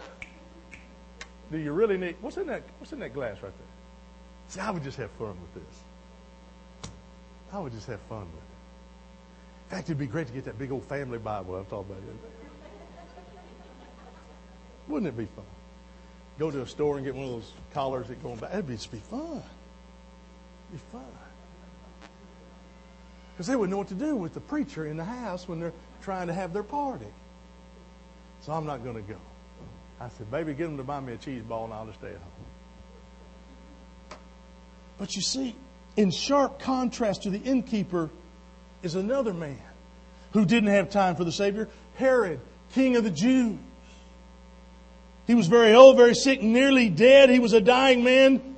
Do 1.50 1.58
you 1.58 1.72
really 1.72 1.98
need 1.98 2.16
what's 2.20 2.36
in 2.36 2.46
that 2.46 2.62
what's 2.78 2.92
in 2.92 3.00
that 3.00 3.12
glass 3.12 3.34
right 3.42 3.52
there? 3.52 3.72
See, 4.48 4.60
I 4.60 4.70
would 4.70 4.84
just 4.84 4.96
have 4.98 5.10
fun 5.12 5.36
with 5.40 5.54
this. 5.54 6.90
I 7.52 7.58
would 7.58 7.72
just 7.72 7.86
have 7.88 8.00
fun 8.02 8.20
with 8.20 8.28
it. 8.28 9.70
In 9.70 9.76
fact, 9.76 9.88
it'd 9.88 9.98
be 9.98 10.06
great 10.06 10.26
to 10.28 10.32
get 10.32 10.44
that 10.44 10.58
big 10.58 10.72
old 10.72 10.84
family 10.84 11.18
Bible 11.18 11.56
I'm 11.56 11.64
talking 11.66 11.92
about. 11.92 12.02
Wouldn't 14.88 15.08
it 15.08 15.16
be 15.16 15.26
fun? 15.26 15.44
Go 16.38 16.50
to 16.50 16.62
a 16.62 16.66
store 16.66 16.96
and 16.96 17.04
get 17.04 17.14
one 17.14 17.26
of 17.26 17.32
those 17.32 17.52
collars 17.72 18.08
that 18.08 18.22
go 18.22 18.32
on 18.32 18.38
back. 18.38 18.50
That'd 18.50 18.66
be, 18.66 18.74
just 18.74 18.90
be 18.90 18.98
fun. 18.98 19.42
Be 20.72 20.78
fun. 20.90 21.02
Because 23.42 23.50
they 23.50 23.56
wouldn't 23.56 23.72
know 23.72 23.78
what 23.78 23.88
to 23.88 23.94
do 23.94 24.14
with 24.14 24.34
the 24.34 24.40
preacher 24.40 24.86
in 24.86 24.96
the 24.96 25.04
house 25.04 25.48
when 25.48 25.58
they're 25.58 25.72
trying 26.00 26.28
to 26.28 26.32
have 26.32 26.52
their 26.52 26.62
party. 26.62 27.08
So 28.42 28.52
I'm 28.52 28.64
not 28.64 28.84
going 28.84 28.94
to 28.94 29.02
go. 29.02 29.16
I 30.00 30.10
said, 30.10 30.30
baby, 30.30 30.54
get 30.54 30.66
them 30.66 30.76
to 30.76 30.84
buy 30.84 31.00
me 31.00 31.14
a 31.14 31.16
cheese 31.16 31.42
ball 31.42 31.64
and 31.64 31.74
I'll 31.74 31.86
just 31.86 31.98
stay 31.98 32.10
at 32.10 32.18
home. 32.18 34.18
But 34.96 35.16
you 35.16 35.22
see, 35.22 35.56
in 35.96 36.12
sharp 36.12 36.60
contrast 36.60 37.24
to 37.24 37.30
the 37.30 37.40
innkeeper 37.40 38.10
is 38.84 38.94
another 38.94 39.34
man 39.34 39.58
who 40.34 40.44
didn't 40.44 40.70
have 40.70 40.90
time 40.90 41.16
for 41.16 41.24
the 41.24 41.32
Savior 41.32 41.68
Herod, 41.96 42.38
king 42.74 42.94
of 42.94 43.02
the 43.02 43.10
Jews. 43.10 43.58
He 45.26 45.34
was 45.34 45.48
very 45.48 45.74
old, 45.74 45.96
very 45.96 46.14
sick, 46.14 46.42
nearly 46.42 46.88
dead. 46.88 47.28
He 47.28 47.40
was 47.40 47.54
a 47.54 47.60
dying 47.60 48.04
man, 48.04 48.54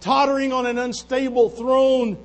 tottering 0.00 0.54
on 0.54 0.64
an 0.64 0.78
unstable 0.78 1.50
throne. 1.50 2.16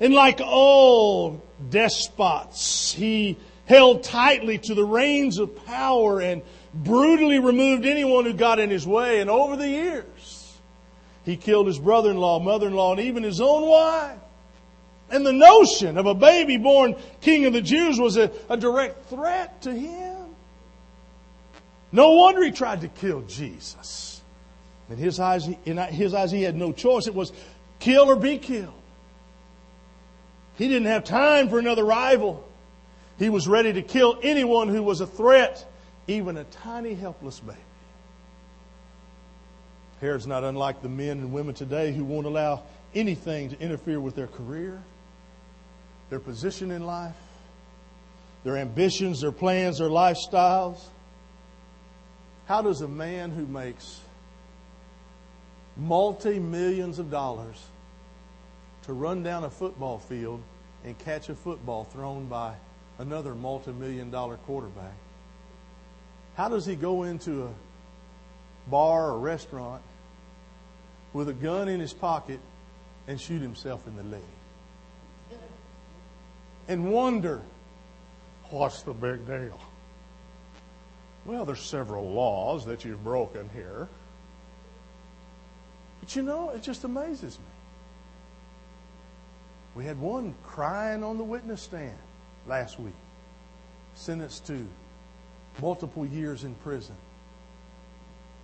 And 0.00 0.12
like 0.12 0.40
all 0.40 1.42
despots, 1.70 2.92
he 2.92 3.36
held 3.66 4.02
tightly 4.02 4.58
to 4.58 4.74
the 4.74 4.84
reins 4.84 5.38
of 5.38 5.64
power 5.64 6.20
and 6.20 6.42
brutally 6.74 7.38
removed 7.38 7.86
anyone 7.86 8.24
who 8.24 8.32
got 8.32 8.58
in 8.58 8.70
his 8.70 8.86
way. 8.86 9.20
And 9.20 9.30
over 9.30 9.56
the 9.56 9.68
years, 9.68 10.58
he 11.24 11.36
killed 11.36 11.66
his 11.66 11.78
brother 11.78 12.10
in 12.10 12.16
law, 12.16 12.40
mother 12.40 12.66
in 12.66 12.74
law, 12.74 12.92
and 12.92 13.00
even 13.00 13.22
his 13.22 13.40
own 13.40 13.66
wife. 13.68 14.18
And 15.10 15.24
the 15.24 15.32
notion 15.32 15.96
of 15.96 16.06
a 16.06 16.14
baby 16.14 16.56
born 16.56 16.96
king 17.20 17.44
of 17.46 17.52
the 17.52 17.62
Jews 17.62 17.98
was 17.98 18.16
a, 18.16 18.30
a 18.48 18.56
direct 18.56 19.06
threat 19.06 19.62
to 19.62 19.72
him. 19.72 20.34
No 21.92 22.12
wonder 22.12 22.42
he 22.42 22.50
tried 22.50 22.80
to 22.80 22.88
kill 22.88 23.22
Jesus. 23.22 24.20
In 24.90 24.96
his 24.96 25.20
eyes, 25.20 25.48
in 25.64 25.76
his 25.76 26.12
eyes, 26.12 26.30
he 26.30 26.42
had 26.42 26.56
no 26.56 26.72
choice. 26.72 27.06
It 27.06 27.14
was 27.14 27.32
kill 27.78 28.10
or 28.10 28.16
be 28.16 28.38
killed. 28.38 28.74
He 30.56 30.68
didn't 30.68 30.86
have 30.86 31.04
time 31.04 31.48
for 31.48 31.58
another 31.58 31.84
rival. 31.84 32.46
He 33.18 33.28
was 33.28 33.48
ready 33.48 33.72
to 33.72 33.82
kill 33.82 34.18
anyone 34.22 34.68
who 34.68 34.82
was 34.82 35.00
a 35.00 35.06
threat, 35.06 35.64
even 36.06 36.36
a 36.36 36.44
tiny, 36.44 36.94
helpless 36.94 37.40
baby. 37.40 37.58
Herod's 40.00 40.26
not 40.26 40.44
unlike 40.44 40.82
the 40.82 40.88
men 40.88 41.18
and 41.18 41.32
women 41.32 41.54
today 41.54 41.92
who 41.92 42.04
won't 42.04 42.26
allow 42.26 42.64
anything 42.94 43.50
to 43.50 43.60
interfere 43.60 44.00
with 44.00 44.14
their 44.14 44.26
career, 44.26 44.82
their 46.10 46.20
position 46.20 46.70
in 46.70 46.84
life, 46.84 47.14
their 48.44 48.56
ambitions, 48.56 49.20
their 49.22 49.32
plans, 49.32 49.78
their 49.78 49.88
lifestyles. 49.88 50.84
How 52.46 52.60
does 52.60 52.82
a 52.82 52.88
man 52.88 53.30
who 53.30 53.46
makes 53.46 54.00
multi 55.76 56.38
millions 56.38 56.98
of 56.98 57.10
dollars 57.10 57.64
to 58.86 58.92
run 58.92 59.22
down 59.22 59.44
a 59.44 59.50
football 59.50 59.98
field 59.98 60.42
and 60.84 60.98
catch 60.98 61.28
a 61.28 61.34
football 61.34 61.84
thrown 61.84 62.26
by 62.26 62.54
another 62.98 63.34
multi 63.34 63.72
million 63.72 64.10
dollar 64.10 64.36
quarterback, 64.38 64.94
how 66.36 66.48
does 66.48 66.66
he 66.66 66.76
go 66.76 67.04
into 67.04 67.44
a 67.44 67.50
bar 68.70 69.10
or 69.12 69.18
restaurant 69.18 69.82
with 71.12 71.28
a 71.28 71.32
gun 71.32 71.68
in 71.68 71.80
his 71.80 71.92
pocket 71.92 72.40
and 73.06 73.20
shoot 73.20 73.40
himself 73.40 73.86
in 73.86 73.96
the 73.96 74.02
leg? 74.02 74.22
And 76.66 76.90
wonder, 76.90 77.42
what's 78.50 78.82
the 78.82 78.94
big 78.94 79.26
deal? 79.26 79.60
Well, 81.24 81.44
there's 81.44 81.62
several 81.62 82.10
laws 82.10 82.64
that 82.66 82.84
you've 82.84 83.04
broken 83.04 83.48
here. 83.54 83.88
But 86.00 86.16
you 86.16 86.22
know, 86.22 86.50
it 86.50 86.62
just 86.62 86.84
amazes 86.84 87.38
me. 87.38 87.53
We 89.74 89.84
had 89.84 90.00
one 90.00 90.34
crying 90.44 91.02
on 91.02 91.18
the 91.18 91.24
witness 91.24 91.62
stand 91.62 91.98
last 92.46 92.78
week, 92.78 92.94
sentenced 93.94 94.46
to 94.46 94.66
multiple 95.60 96.06
years 96.06 96.44
in 96.44 96.54
prison. 96.56 96.94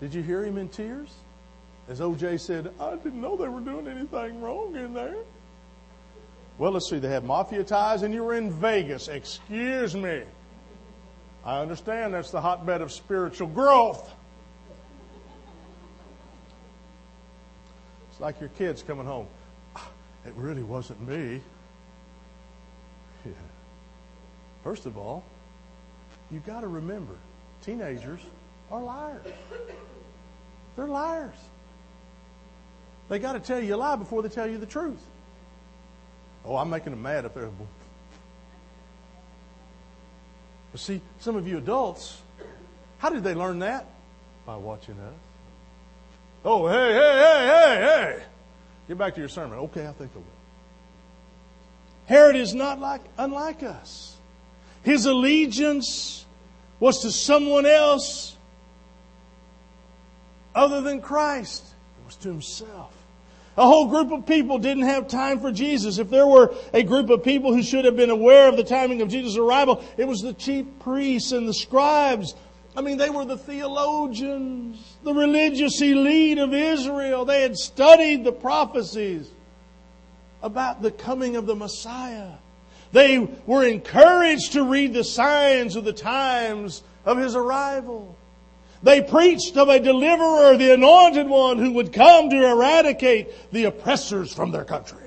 Did 0.00 0.14
you 0.14 0.22
hear 0.22 0.44
him 0.44 0.58
in 0.58 0.68
tears? 0.68 1.14
As 1.88 2.00
OJ 2.00 2.40
said, 2.40 2.72
I 2.80 2.96
didn't 2.96 3.20
know 3.20 3.36
they 3.36 3.48
were 3.48 3.60
doing 3.60 3.86
anything 3.86 4.40
wrong 4.40 4.76
in 4.76 4.94
there. 4.94 5.16
Well, 6.58 6.72
let's 6.72 6.88
see, 6.90 6.98
they 6.98 7.08
have 7.08 7.24
mafia 7.24 7.64
ties 7.64 8.02
and 8.02 8.12
you 8.12 8.22
were 8.22 8.34
in 8.34 8.50
Vegas. 8.50 9.08
Excuse 9.08 9.94
me. 9.94 10.22
I 11.44 11.60
understand 11.60 12.12
that's 12.14 12.30
the 12.30 12.40
hotbed 12.40 12.82
of 12.82 12.92
spiritual 12.92 13.48
growth. 13.48 14.10
It's 18.10 18.20
like 18.20 18.40
your 18.40 18.50
kids 18.50 18.82
coming 18.82 19.06
home. 19.06 19.26
It 20.26 20.34
really 20.34 20.62
wasn't 20.62 21.06
me. 21.06 21.40
Yeah. 23.24 23.32
First 24.62 24.86
of 24.86 24.98
all, 24.98 25.24
you 26.30 26.40
got 26.40 26.60
to 26.60 26.68
remember 26.68 27.14
teenagers 27.62 28.20
are 28.70 28.82
liars. 28.82 29.26
They're 30.76 30.86
liars. 30.86 31.36
They 33.08 33.18
got 33.18 33.32
to 33.32 33.40
tell 33.40 33.60
you 33.60 33.74
a 33.74 33.76
lie 33.76 33.96
before 33.96 34.22
they 34.22 34.28
tell 34.28 34.46
you 34.46 34.58
the 34.58 34.66
truth. 34.66 35.00
Oh, 36.44 36.56
I'm 36.56 36.70
making 36.70 36.92
them 36.92 37.02
mad 37.02 37.24
up 37.24 37.34
there. 37.34 37.50
But 40.70 40.80
see, 40.80 41.00
some 41.18 41.36
of 41.36 41.48
you 41.48 41.58
adults, 41.58 42.20
how 42.98 43.10
did 43.10 43.24
they 43.24 43.34
learn 43.34 43.58
that? 43.60 43.86
By 44.46 44.56
watching 44.56 44.94
us. 44.94 45.14
Oh, 46.44 46.68
hey, 46.68 46.92
hey, 46.92 47.18
hey, 47.18 47.46
hey, 47.46 48.16
hey. 48.16 48.22
Get 48.90 48.98
back 48.98 49.14
to 49.14 49.20
your 49.20 49.28
sermon. 49.28 49.56
Okay, 49.56 49.86
I 49.86 49.92
think 49.92 50.10
I 50.16 50.18
will. 50.18 50.24
Herod 52.06 52.34
is 52.34 52.54
not 52.54 52.80
like 52.80 53.02
unlike 53.18 53.62
us. 53.62 54.16
His 54.82 55.06
allegiance 55.06 56.26
was 56.80 57.02
to 57.02 57.12
someone 57.12 57.66
else 57.66 58.36
other 60.56 60.80
than 60.80 61.00
Christ. 61.00 61.62
It 62.00 62.06
was 62.06 62.16
to 62.16 62.30
himself. 62.30 62.92
A 63.56 63.62
whole 63.62 63.86
group 63.86 64.10
of 64.10 64.26
people 64.26 64.58
didn't 64.58 64.82
have 64.82 65.06
time 65.06 65.38
for 65.38 65.52
Jesus. 65.52 65.98
If 65.98 66.10
there 66.10 66.26
were 66.26 66.52
a 66.72 66.82
group 66.82 67.10
of 67.10 67.22
people 67.22 67.54
who 67.54 67.62
should 67.62 67.84
have 67.84 67.94
been 67.94 68.10
aware 68.10 68.48
of 68.48 68.56
the 68.56 68.64
timing 68.64 69.02
of 69.02 69.08
Jesus' 69.08 69.36
arrival, 69.36 69.84
it 69.98 70.08
was 70.08 70.18
the 70.18 70.32
chief 70.32 70.66
priests 70.80 71.30
and 71.30 71.48
the 71.48 71.54
scribes. 71.54 72.34
I 72.76 72.82
mean, 72.82 72.98
they 72.98 73.10
were 73.10 73.24
the 73.24 73.36
theologians, 73.36 74.96
the 75.02 75.12
religious 75.12 75.80
elite 75.80 76.38
of 76.38 76.54
Israel. 76.54 77.24
They 77.24 77.42
had 77.42 77.56
studied 77.56 78.24
the 78.24 78.32
prophecies 78.32 79.28
about 80.42 80.80
the 80.80 80.90
coming 80.90 81.36
of 81.36 81.46
the 81.46 81.56
Messiah. 81.56 82.32
They 82.92 83.18
were 83.18 83.64
encouraged 83.64 84.52
to 84.52 84.64
read 84.64 84.92
the 84.92 85.04
signs 85.04 85.76
of 85.76 85.84
the 85.84 85.92
times 85.92 86.82
of 87.04 87.18
his 87.18 87.34
arrival. 87.34 88.16
They 88.82 89.02
preached 89.02 89.56
of 89.56 89.68
a 89.68 89.78
deliverer, 89.78 90.56
the 90.56 90.72
anointed 90.72 91.28
one 91.28 91.58
who 91.58 91.72
would 91.72 91.92
come 91.92 92.30
to 92.30 92.46
eradicate 92.50 93.52
the 93.52 93.64
oppressors 93.64 94.32
from 94.32 94.52
their 94.52 94.64
country. 94.64 94.98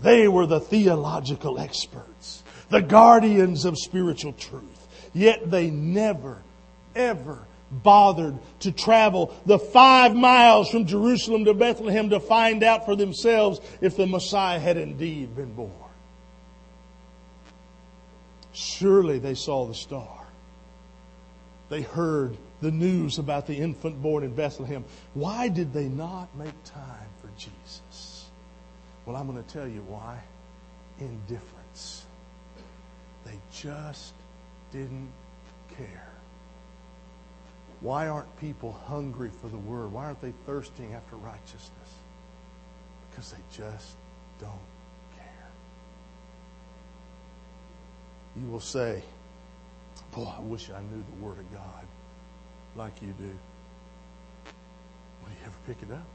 They 0.00 0.28
were 0.28 0.46
the 0.46 0.60
theological 0.60 1.58
experts, 1.58 2.44
the 2.68 2.82
guardians 2.82 3.64
of 3.64 3.78
spiritual 3.78 4.34
truth. 4.34 4.73
Yet 5.14 5.50
they 5.50 5.70
never, 5.70 6.42
ever 6.94 7.46
bothered 7.70 8.38
to 8.60 8.72
travel 8.72 9.34
the 9.46 9.58
five 9.58 10.14
miles 10.14 10.68
from 10.68 10.86
Jerusalem 10.86 11.46
to 11.46 11.54
Bethlehem 11.54 12.10
to 12.10 12.20
find 12.20 12.62
out 12.62 12.84
for 12.84 12.94
themselves 12.94 13.60
if 13.80 13.96
the 13.96 14.06
Messiah 14.06 14.58
had 14.58 14.76
indeed 14.76 15.34
been 15.34 15.54
born. 15.54 15.70
Surely 18.52 19.18
they 19.18 19.34
saw 19.34 19.64
the 19.66 19.74
star 19.74 20.24
they 21.68 21.82
heard 21.82 22.36
the 22.60 22.70
news 22.70 23.18
about 23.18 23.46
the 23.46 23.54
infant 23.54 24.00
born 24.00 24.22
in 24.22 24.34
Bethlehem. 24.34 24.84
Why 25.14 25.48
did 25.48 25.72
they 25.72 25.86
not 25.88 26.34
make 26.36 26.54
time 26.64 27.08
for 27.20 27.28
Jesus? 27.36 28.30
Well, 29.04 29.16
I'm 29.16 29.26
going 29.26 29.42
to 29.42 29.50
tell 29.50 29.66
you 29.66 29.82
why. 29.88 30.20
Indifference. 31.00 32.06
They 33.24 33.38
just 33.52 34.14
didn't 34.74 35.12
care. 35.78 36.08
Why 37.80 38.08
aren't 38.08 38.36
people 38.40 38.72
hungry 38.72 39.30
for 39.40 39.48
the 39.48 39.56
Word? 39.56 39.92
Why 39.92 40.06
aren't 40.06 40.20
they 40.20 40.32
thirsting 40.46 40.94
after 40.94 41.16
righteousness? 41.16 41.90
Because 43.08 43.30
they 43.30 43.38
just 43.52 43.96
don't 44.40 44.50
care. 45.16 45.48
You 48.36 48.50
will 48.50 48.60
say, 48.60 49.02
Boy, 50.12 50.32
I 50.36 50.40
wish 50.40 50.70
I 50.70 50.80
knew 50.80 51.04
the 51.18 51.24
Word 51.24 51.38
of 51.38 51.52
God 51.52 51.86
like 52.74 53.00
you 53.00 53.14
do. 53.18 53.30
Will 55.22 55.30
you 55.30 55.44
ever 55.44 55.56
pick 55.66 55.76
it 55.88 55.92
up? 55.92 56.06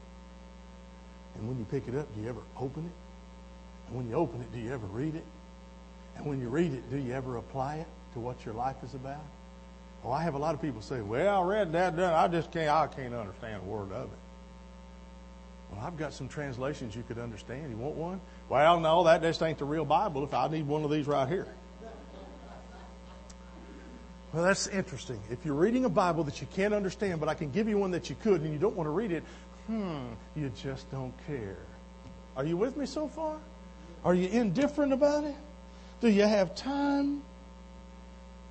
And 1.36 1.48
when 1.48 1.58
you 1.58 1.64
pick 1.64 1.88
it 1.88 1.94
up, 1.98 2.14
do 2.14 2.20
you 2.20 2.28
ever 2.28 2.42
open 2.58 2.84
it? 2.84 3.88
And 3.88 3.96
when 3.96 4.08
you 4.10 4.16
open 4.16 4.42
it, 4.42 4.52
do 4.52 4.58
you 4.58 4.72
ever 4.72 4.86
read 4.86 5.14
it? 5.14 5.24
And 6.16 6.26
when 6.26 6.40
you 6.40 6.48
read 6.48 6.74
it, 6.74 6.90
do 6.90 6.98
you 6.98 7.14
ever 7.14 7.36
apply 7.36 7.76
it 7.76 7.86
to 8.14 8.20
what 8.20 8.44
your 8.44 8.54
life 8.54 8.76
is 8.84 8.94
about? 8.94 9.24
Oh, 10.04 10.12
I 10.12 10.22
have 10.22 10.34
a 10.34 10.38
lot 10.38 10.54
of 10.54 10.62
people 10.62 10.80
say, 10.80 11.00
"Well, 11.00 11.42
I 11.42 11.44
read 11.44 11.72
that, 11.72 11.98
I 11.98 12.28
just 12.28 12.50
can't, 12.50 12.70
I 12.70 12.86
can't 12.86 13.14
understand 13.14 13.62
a 13.62 13.66
word 13.66 13.92
of 13.92 14.04
it." 14.04 14.18
Well, 15.70 15.80
I've 15.84 15.96
got 15.96 16.12
some 16.12 16.28
translations 16.28 16.96
you 16.96 17.04
could 17.06 17.18
understand. 17.18 17.70
You 17.70 17.76
want 17.76 17.94
one? 17.94 18.20
Well, 18.48 18.80
no, 18.80 19.04
that 19.04 19.22
just 19.22 19.42
ain't 19.42 19.58
the 19.58 19.64
real 19.64 19.84
Bible. 19.84 20.24
If 20.24 20.34
I 20.34 20.48
need 20.48 20.66
one 20.66 20.84
of 20.84 20.90
these 20.90 21.06
right 21.06 21.28
here. 21.28 21.46
Well, 24.32 24.44
that's 24.44 24.68
interesting. 24.68 25.20
If 25.28 25.44
you're 25.44 25.54
reading 25.54 25.84
a 25.84 25.88
Bible 25.88 26.22
that 26.24 26.40
you 26.40 26.46
can't 26.54 26.72
understand, 26.72 27.18
but 27.18 27.28
I 27.28 27.34
can 27.34 27.50
give 27.50 27.68
you 27.68 27.78
one 27.78 27.90
that 27.90 28.08
you 28.08 28.16
could, 28.22 28.42
and 28.42 28.52
you 28.52 28.60
don't 28.60 28.76
want 28.76 28.86
to 28.86 28.92
read 28.92 29.10
it, 29.10 29.24
hmm, 29.66 30.06
you 30.36 30.50
just 30.50 30.88
don't 30.92 31.12
care. 31.26 31.58
Are 32.36 32.44
you 32.44 32.56
with 32.56 32.76
me 32.76 32.86
so 32.86 33.08
far? 33.08 33.38
Are 34.04 34.14
you 34.14 34.28
indifferent 34.28 34.92
about 34.92 35.24
it? 35.24 35.34
Do 36.00 36.08
you 36.08 36.22
have 36.22 36.54
time? 36.54 37.22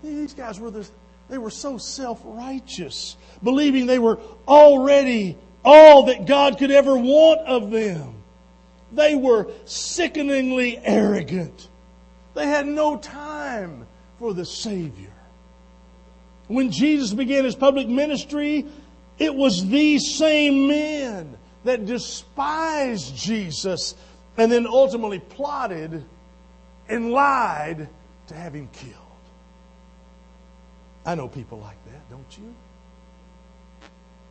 These 0.04 0.34
guys 0.34 0.60
were 0.60 0.72
this, 0.72 0.92
they 1.30 1.38
were 1.38 1.50
so 1.50 1.78
self-righteous, 1.78 3.18
believing 3.44 3.86
they 3.86 4.00
were 4.00 4.20
already 4.48 5.38
all 5.64 6.04
that 6.04 6.26
God 6.26 6.58
could 6.58 6.72
ever 6.72 6.98
want 6.98 7.42
of 7.42 7.72
them. 7.72 8.16
They 8.92 9.16
were 9.16 9.52
sickeningly 9.66 10.78
arrogant. 10.78 11.68
They 12.34 12.48
had 12.48 12.66
no 12.66 12.98
time 12.98 13.86
for 14.18 14.34
the 14.34 14.46
Savior. 14.46 15.14
When 16.48 16.72
Jesus 16.72 17.14
began 17.14 17.46
his 17.46 17.56
public 17.56 17.88
ministry, 17.88 18.66
it 19.20 19.36
was 19.36 19.68
these 19.68 20.16
same 20.16 20.68
men 20.68 21.38
that 21.66 21.86
despised 21.86 23.16
Jesus 23.16 23.94
and 24.38 24.52
then 24.52 24.66
ultimately 24.66 25.20
plotted 25.20 26.04
and 26.88 27.12
lied 27.12 27.90
to 28.28 28.34
have 28.34 28.56
him 28.56 28.70
killed. 28.72 28.96
I 31.06 31.16
know 31.16 31.28
people 31.28 31.60
like 31.60 31.84
that, 31.86 32.10
don't 32.10 32.38
you? 32.38 32.54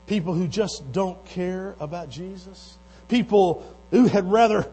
People 0.07 0.35
who 0.35 0.48
just 0.48 0.90
don't 0.92 1.22
care 1.24 1.74
about 1.81 2.09
Jesus. 2.11 2.76
People 3.09 3.64
who 3.90 4.07
had 4.07 4.31
rather 4.31 4.70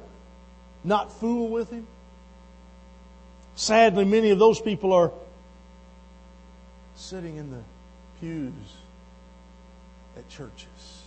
not 0.84 1.12
fool 1.12 1.50
with 1.50 1.70
him. 1.72 1.88
Sadly, 3.56 4.06
many 4.06 4.32
of 4.32 4.40
those 4.40 4.60
people 4.60 4.94
are 4.94 5.12
sitting 6.96 7.38
in 7.38 7.52
the 7.52 7.64
pews 8.20 8.54
at 10.18 10.28
churches. 10.30 11.02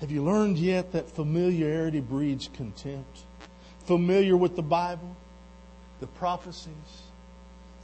Have 0.00 0.10
you 0.12 0.22
learned 0.22 0.58
yet 0.58 0.92
that 0.92 1.10
familiarity 1.10 2.00
breeds 2.00 2.48
contempt? 2.52 3.20
Familiar 3.86 4.36
with 4.36 4.54
the 4.54 4.62
Bible, 4.62 5.16
the 6.00 6.06
prophecies, 6.06 7.02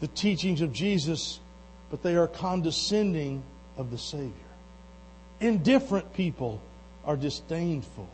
the 0.01 0.09
teachings 0.09 0.61
of 0.61 0.73
Jesus, 0.73 1.41
but 1.91 2.03
they 2.03 2.17
are 2.17 2.29
condescending 2.29 3.43
of 3.77 3.91
the 3.91 3.99
Savior. 3.99 4.33
Indifferent 5.41 6.13
people 6.15 6.61
are 7.05 7.17
disdainful. 7.17 8.09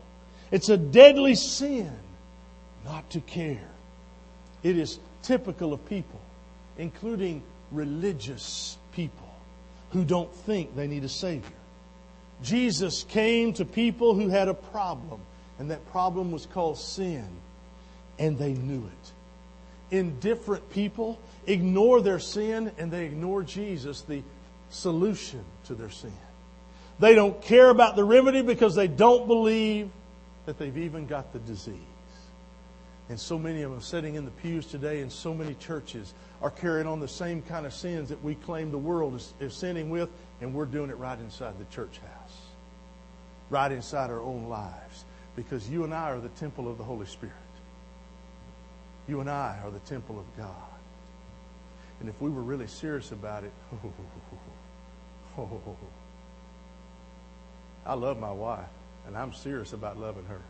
It's 0.50 0.68
a 0.68 0.76
deadly 0.76 1.34
sin 1.34 1.92
not 2.84 3.08
to 3.10 3.20
care. 3.20 3.68
It 4.62 4.76
is 4.76 4.98
typical 5.22 5.72
of 5.72 5.86
people, 5.88 6.20
including 6.78 7.42
religious 7.70 8.76
people 8.92 9.28
who 9.90 10.04
don't 10.04 10.32
think 10.34 10.74
they 10.74 10.86
need 10.86 11.04
a 11.04 11.08
Savior. 11.08 11.50
Jesus 12.42 13.04
came 13.04 13.52
to 13.54 13.64
people 13.64 14.14
who 14.14 14.28
had 14.28 14.48
a 14.48 14.54
problem, 14.54 15.20
and 15.58 15.70
that 15.70 15.86
problem 15.90 16.32
was 16.32 16.46
called 16.46 16.78
sin, 16.78 17.28
and 18.18 18.38
they 18.38 18.54
knew 18.54 18.86
it. 18.86 19.12
Indifferent 19.90 20.70
people 20.70 21.18
ignore 21.46 22.00
their 22.00 22.18
sin 22.18 22.72
and 22.78 22.90
they 22.90 23.04
ignore 23.04 23.42
Jesus, 23.42 24.02
the 24.02 24.22
solution 24.70 25.44
to 25.64 25.74
their 25.74 25.90
sin. 25.90 26.12
They 26.98 27.14
don't 27.14 27.40
care 27.42 27.70
about 27.70 27.96
the 27.96 28.04
remedy 28.04 28.42
because 28.42 28.74
they 28.74 28.88
don't 28.88 29.26
believe 29.26 29.90
that 30.46 30.58
they've 30.58 30.76
even 30.76 31.06
got 31.06 31.32
the 31.32 31.38
disease. 31.40 31.76
And 33.08 33.18
so 33.18 33.38
many 33.38 33.62
of 33.62 33.72
them 33.72 33.80
sitting 33.80 34.14
in 34.14 34.24
the 34.24 34.30
pews 34.30 34.66
today 34.66 35.00
in 35.00 35.10
so 35.10 35.34
many 35.34 35.54
churches 35.54 36.14
are 36.40 36.50
carrying 36.50 36.86
on 36.86 37.00
the 37.00 37.08
same 37.08 37.42
kind 37.42 37.66
of 37.66 37.74
sins 37.74 38.08
that 38.10 38.22
we 38.22 38.36
claim 38.36 38.70
the 38.70 38.78
world 38.78 39.16
is, 39.16 39.34
is 39.40 39.52
sinning 39.54 39.90
with, 39.90 40.08
and 40.40 40.54
we're 40.54 40.64
doing 40.64 40.90
it 40.90 40.96
right 40.96 41.18
inside 41.18 41.58
the 41.58 41.64
church 41.74 41.98
house, 41.98 42.38
right 43.50 43.72
inside 43.72 44.10
our 44.10 44.20
own 44.20 44.48
lives, 44.48 45.04
because 45.34 45.68
you 45.68 45.82
and 45.84 45.92
I 45.92 46.10
are 46.10 46.20
the 46.20 46.28
temple 46.30 46.70
of 46.70 46.78
the 46.78 46.84
Holy 46.84 47.06
Spirit. 47.06 47.34
You 49.10 49.18
and 49.18 49.28
I 49.28 49.58
are 49.64 49.72
the 49.72 49.80
temple 49.80 50.20
of 50.20 50.36
God. 50.36 50.54
And 51.98 52.08
if 52.08 52.20
we 52.20 52.30
were 52.30 52.42
really 52.42 52.68
serious 52.68 53.10
about 53.10 53.42
it, 53.42 53.50
oh, 53.74 53.92
oh, 55.38 55.76
I 57.84 57.94
love 57.94 58.20
my 58.20 58.30
wife, 58.30 58.68
and 59.08 59.16
I'm 59.16 59.32
serious 59.32 59.72
about 59.72 59.98
loving 59.98 60.24
her. 60.26 60.40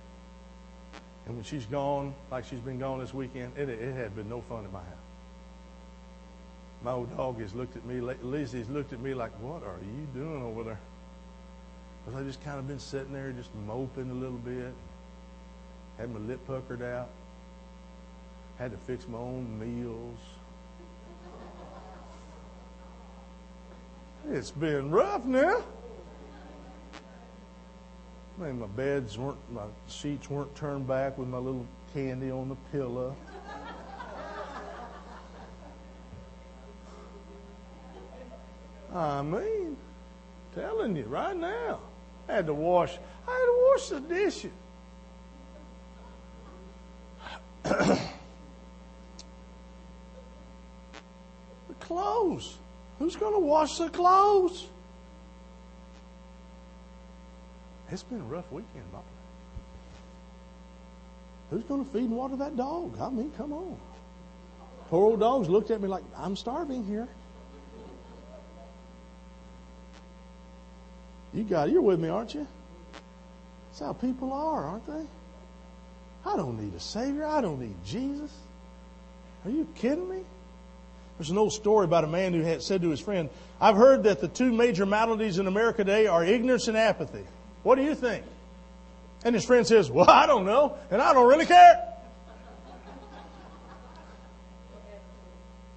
And 1.24 1.36
when 1.36 1.44
she's 1.44 1.64
gone, 1.64 2.14
like 2.30 2.44
she's 2.44 2.60
been 2.60 2.78
gone 2.78 3.00
this 3.00 3.14
weekend, 3.14 3.56
it, 3.56 3.70
it 3.70 3.94
had 3.94 4.14
been 4.14 4.28
no 4.28 4.42
fun 4.42 4.66
in 4.66 4.72
my 4.72 4.80
house. 4.80 5.08
My 6.82 6.92
old 6.92 7.16
dog 7.16 7.40
has 7.40 7.54
looked 7.54 7.78
at 7.78 7.86
me, 7.86 8.02
Lizzie's 8.02 8.68
looked 8.68 8.92
at 8.92 9.00
me 9.00 9.14
like, 9.14 9.32
what 9.40 9.62
are 9.62 9.78
you 9.80 10.06
doing 10.12 10.42
over 10.42 10.64
there? 10.64 10.80
Because 12.04 12.20
I 12.20 12.24
just 12.24 12.44
kind 12.44 12.58
of 12.58 12.68
been 12.68 12.78
sitting 12.78 13.14
there 13.14 13.32
just 13.32 13.54
moping 13.66 14.10
a 14.10 14.14
little 14.14 14.36
bit, 14.36 14.74
had 15.96 16.12
my 16.12 16.20
lip 16.20 16.40
puckered 16.46 16.82
out, 16.82 17.08
had 18.60 18.70
to 18.72 18.76
fix 18.76 19.08
my 19.08 19.16
own 19.16 19.58
meals. 19.58 20.18
It's 24.30 24.50
been 24.50 24.90
rough 24.90 25.24
now. 25.24 25.62
I 28.38 28.44
mean, 28.44 28.60
my 28.60 28.66
beds 28.66 29.16
weren't, 29.16 29.38
my 29.50 29.62
sheets 29.88 30.28
weren't 30.28 30.54
turned 30.54 30.86
back 30.86 31.16
with 31.16 31.28
my 31.28 31.38
little 31.38 31.66
candy 31.94 32.30
on 32.30 32.50
the 32.50 32.56
pillow. 32.70 33.16
I 38.94 39.22
mean, 39.22 39.78
telling 40.54 40.96
you 40.96 41.04
right 41.04 41.36
now, 41.36 41.78
I 42.28 42.34
had 42.34 42.46
to 42.46 42.54
wash. 42.54 42.98
I 43.26 43.30
had 43.30 43.38
to 43.38 43.70
wash 43.70 43.88
the 43.88 44.00
dishes. 44.00 44.52
the 51.80 51.86
clothes. 52.30 52.56
Who's 52.98 53.16
going 53.16 53.34
to 53.34 53.40
wash 53.40 53.78
the 53.78 53.88
clothes? 53.88 54.66
It's 57.90 58.02
been 58.04 58.20
a 58.20 58.24
rough 58.24 58.50
weekend, 58.52 58.90
Papa. 58.92 59.04
Who's 61.50 61.64
going 61.64 61.84
to 61.84 61.90
feed 61.90 62.04
and 62.04 62.16
water 62.16 62.36
that 62.36 62.56
dog? 62.56 62.96
I 63.00 63.10
mean, 63.10 63.32
come 63.36 63.52
on. 63.52 63.76
Poor 64.88 65.10
old 65.10 65.20
dogs 65.20 65.48
looked 65.48 65.70
at 65.70 65.80
me 65.80 65.88
like, 65.88 66.04
I'm 66.16 66.36
starving 66.36 66.84
here. 66.84 67.08
You 71.32 71.44
got 71.44 71.68
it. 71.68 71.72
You're 71.72 71.82
with 71.82 72.00
me, 72.00 72.08
aren't 72.08 72.34
you? 72.34 72.46
That's 73.68 73.80
how 73.80 73.92
people 73.92 74.32
are, 74.32 74.64
aren't 74.64 74.86
they? 74.86 75.06
I 76.26 76.36
don't 76.36 76.60
need 76.60 76.74
a 76.74 76.80
Savior. 76.80 77.24
I 77.24 77.40
don't 77.40 77.60
need 77.60 77.76
Jesus. 77.84 78.32
Are 79.44 79.50
you 79.50 79.66
kidding 79.74 80.08
me? 80.08 80.24
There's 81.20 81.28
an 81.28 81.36
old 81.36 81.52
story 81.52 81.84
about 81.84 82.04
a 82.04 82.06
man 82.06 82.32
who 82.32 82.40
had 82.40 82.62
said 82.62 82.80
to 82.80 82.88
his 82.88 82.98
friend, 82.98 83.28
I've 83.60 83.76
heard 83.76 84.04
that 84.04 84.22
the 84.22 84.28
two 84.28 84.54
major 84.54 84.86
maladies 84.86 85.38
in 85.38 85.46
America 85.46 85.84
today 85.84 86.06
are 86.06 86.24
ignorance 86.24 86.66
and 86.66 86.78
apathy. 86.78 87.26
What 87.62 87.74
do 87.74 87.82
you 87.82 87.94
think? 87.94 88.24
And 89.22 89.34
his 89.34 89.44
friend 89.44 89.66
says, 89.66 89.90
Well, 89.90 90.08
I 90.08 90.26
don't 90.26 90.46
know, 90.46 90.78
and 90.90 91.02
I 91.02 91.12
don't 91.12 91.28
really 91.28 91.44
care. 91.44 91.86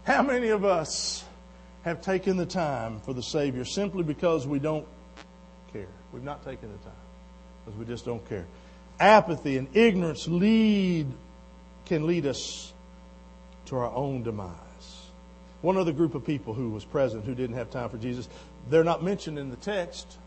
How 0.05 0.21
many 0.21 0.47
of 0.47 0.63
us 0.63 1.25
have 1.83 2.01
taken 2.01 2.37
the 2.37 2.45
time 2.45 3.01
for 3.01 3.13
the 3.13 3.21
Savior 3.21 3.65
simply 3.65 4.03
because 4.03 4.47
we 4.47 4.59
don't 4.59 4.87
care? 5.73 5.89
We've 6.13 6.23
not 6.23 6.45
taken 6.45 6.71
the 6.71 6.77
time 6.85 6.95
because 7.65 7.77
we 7.77 7.83
just 7.83 8.05
don't 8.05 8.25
care. 8.29 8.45
Apathy 8.97 9.57
and 9.57 9.67
ignorance 9.75 10.25
lead 10.25 11.11
can 11.85 12.07
lead 12.07 12.27
us 12.27 12.71
to 13.65 13.75
our 13.75 13.93
own 13.93 14.23
demise. 14.23 14.62
One 15.63 15.77
other 15.77 15.91
group 15.91 16.13
of 16.13 16.23
people 16.23 16.53
who 16.53 16.69
was 16.69 16.85
present 16.85 17.25
who 17.25 17.33
didn't 17.33 17.55
have 17.55 17.71
time 17.71 17.89
for 17.89 17.97
Jesus, 17.97 18.29
they're 18.69 18.83
not 18.83 19.03
mentioned 19.03 19.39
in 19.39 19.49
the 19.49 19.55
text 19.55 20.19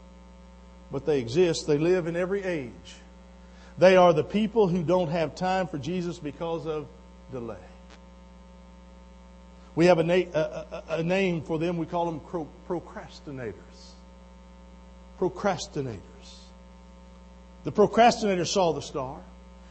but 0.91 1.05
they 1.05 1.19
exist. 1.19 1.67
They 1.67 1.79
live 1.79 2.07
in 2.07 2.17
every 2.17 2.43
age. 2.43 2.95
They 3.79 3.97
are 3.97 4.13
the 4.13 4.25
people 4.25 4.69
who 4.69 4.83
don't 4.83 5.09
have 5.09 5.35
time 5.35 5.67
for 5.67 5.79
Jesus 5.79 6.19
because 6.19 6.67
of 6.67 6.87
delay. 7.33 7.57
We 9.75 9.87
have 9.87 9.99
a, 9.99 10.05
na- 10.05 10.15
a, 10.33 10.67
a, 10.73 10.85
a 10.89 11.03
name 11.03 11.43
for 11.43 11.59
them. 11.59 11.77
We 11.77 11.87
call 11.87 12.07
them 12.07 12.21
pro- 12.21 12.49
procrastinators. 12.67 13.55
Procrastinators. 15.21 16.01
The 17.65 17.73
procrastinator 17.73 18.47
saw 18.47 18.73
the 18.73 18.81
star. 18.81 19.21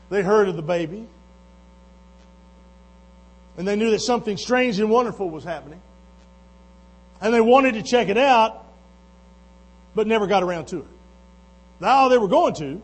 They 0.09 0.21
heard 0.21 0.47
of 0.47 0.55
the 0.55 0.61
baby. 0.61 1.07
And 3.57 3.67
they 3.67 3.75
knew 3.75 3.91
that 3.91 3.99
something 3.99 4.37
strange 4.37 4.79
and 4.79 4.89
wonderful 4.89 5.29
was 5.29 5.43
happening. 5.43 5.81
And 7.21 7.33
they 7.33 7.41
wanted 7.41 7.75
to 7.75 7.83
check 7.83 8.09
it 8.09 8.17
out, 8.17 8.65
but 9.93 10.07
never 10.07 10.27
got 10.27 10.43
around 10.43 10.65
to 10.67 10.79
it. 10.79 10.85
Now 11.79 12.09
they 12.09 12.17
were 12.17 12.27
going 12.27 12.53
to, 12.55 12.81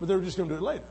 but 0.00 0.06
they 0.06 0.16
were 0.16 0.22
just 0.22 0.36
going 0.36 0.48
to 0.48 0.54
do 0.54 0.58
it 0.58 0.64
later. 0.64 0.84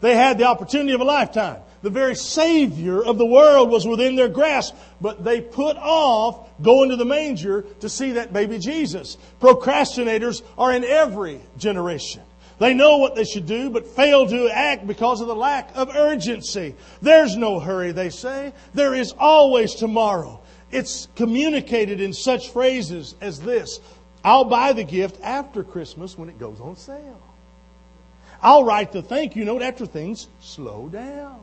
They 0.00 0.14
had 0.14 0.38
the 0.38 0.44
opportunity 0.44 0.92
of 0.92 1.00
a 1.00 1.04
lifetime. 1.04 1.60
The 1.82 1.90
very 1.90 2.14
Savior 2.14 3.02
of 3.02 3.18
the 3.18 3.26
world 3.26 3.70
was 3.70 3.86
within 3.86 4.16
their 4.16 4.28
grasp, 4.28 4.74
but 5.00 5.24
they 5.24 5.40
put 5.40 5.76
off 5.76 6.48
going 6.60 6.90
to 6.90 6.96
the 6.96 7.04
manger 7.04 7.62
to 7.80 7.88
see 7.88 8.12
that 8.12 8.32
baby 8.32 8.58
Jesus. 8.58 9.16
Procrastinators 9.40 10.42
are 10.58 10.72
in 10.72 10.84
every 10.84 11.40
generation. 11.56 12.22
They 12.58 12.72
know 12.72 12.96
what 12.96 13.14
they 13.14 13.24
should 13.24 13.46
do, 13.46 13.68
but 13.68 13.86
fail 13.86 14.26
to 14.26 14.48
act 14.48 14.86
because 14.86 15.20
of 15.20 15.26
the 15.26 15.36
lack 15.36 15.76
of 15.76 15.94
urgency. 15.94 16.74
There's 17.02 17.36
no 17.36 17.60
hurry, 17.60 17.92
they 17.92 18.08
say. 18.08 18.54
There 18.72 18.94
is 18.94 19.14
always 19.18 19.74
tomorrow. 19.74 20.40
It's 20.70 21.08
communicated 21.16 22.00
in 22.00 22.12
such 22.12 22.50
phrases 22.50 23.14
as 23.20 23.40
this 23.40 23.80
I'll 24.24 24.44
buy 24.44 24.72
the 24.72 24.82
gift 24.82 25.20
after 25.22 25.62
Christmas 25.62 26.18
when 26.18 26.28
it 26.28 26.38
goes 26.38 26.60
on 26.60 26.74
sale. 26.74 27.22
I'll 28.42 28.64
write 28.64 28.90
the 28.90 29.02
thank 29.02 29.36
you 29.36 29.44
note 29.44 29.62
after 29.62 29.86
things 29.86 30.26
slow 30.40 30.88
down. 30.88 31.40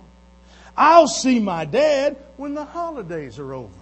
I'll 0.75 1.07
see 1.07 1.39
my 1.39 1.65
dad 1.65 2.17
when 2.35 2.55
the 2.55 2.65
holidays 2.65 3.39
are 3.39 3.53
over. 3.53 3.73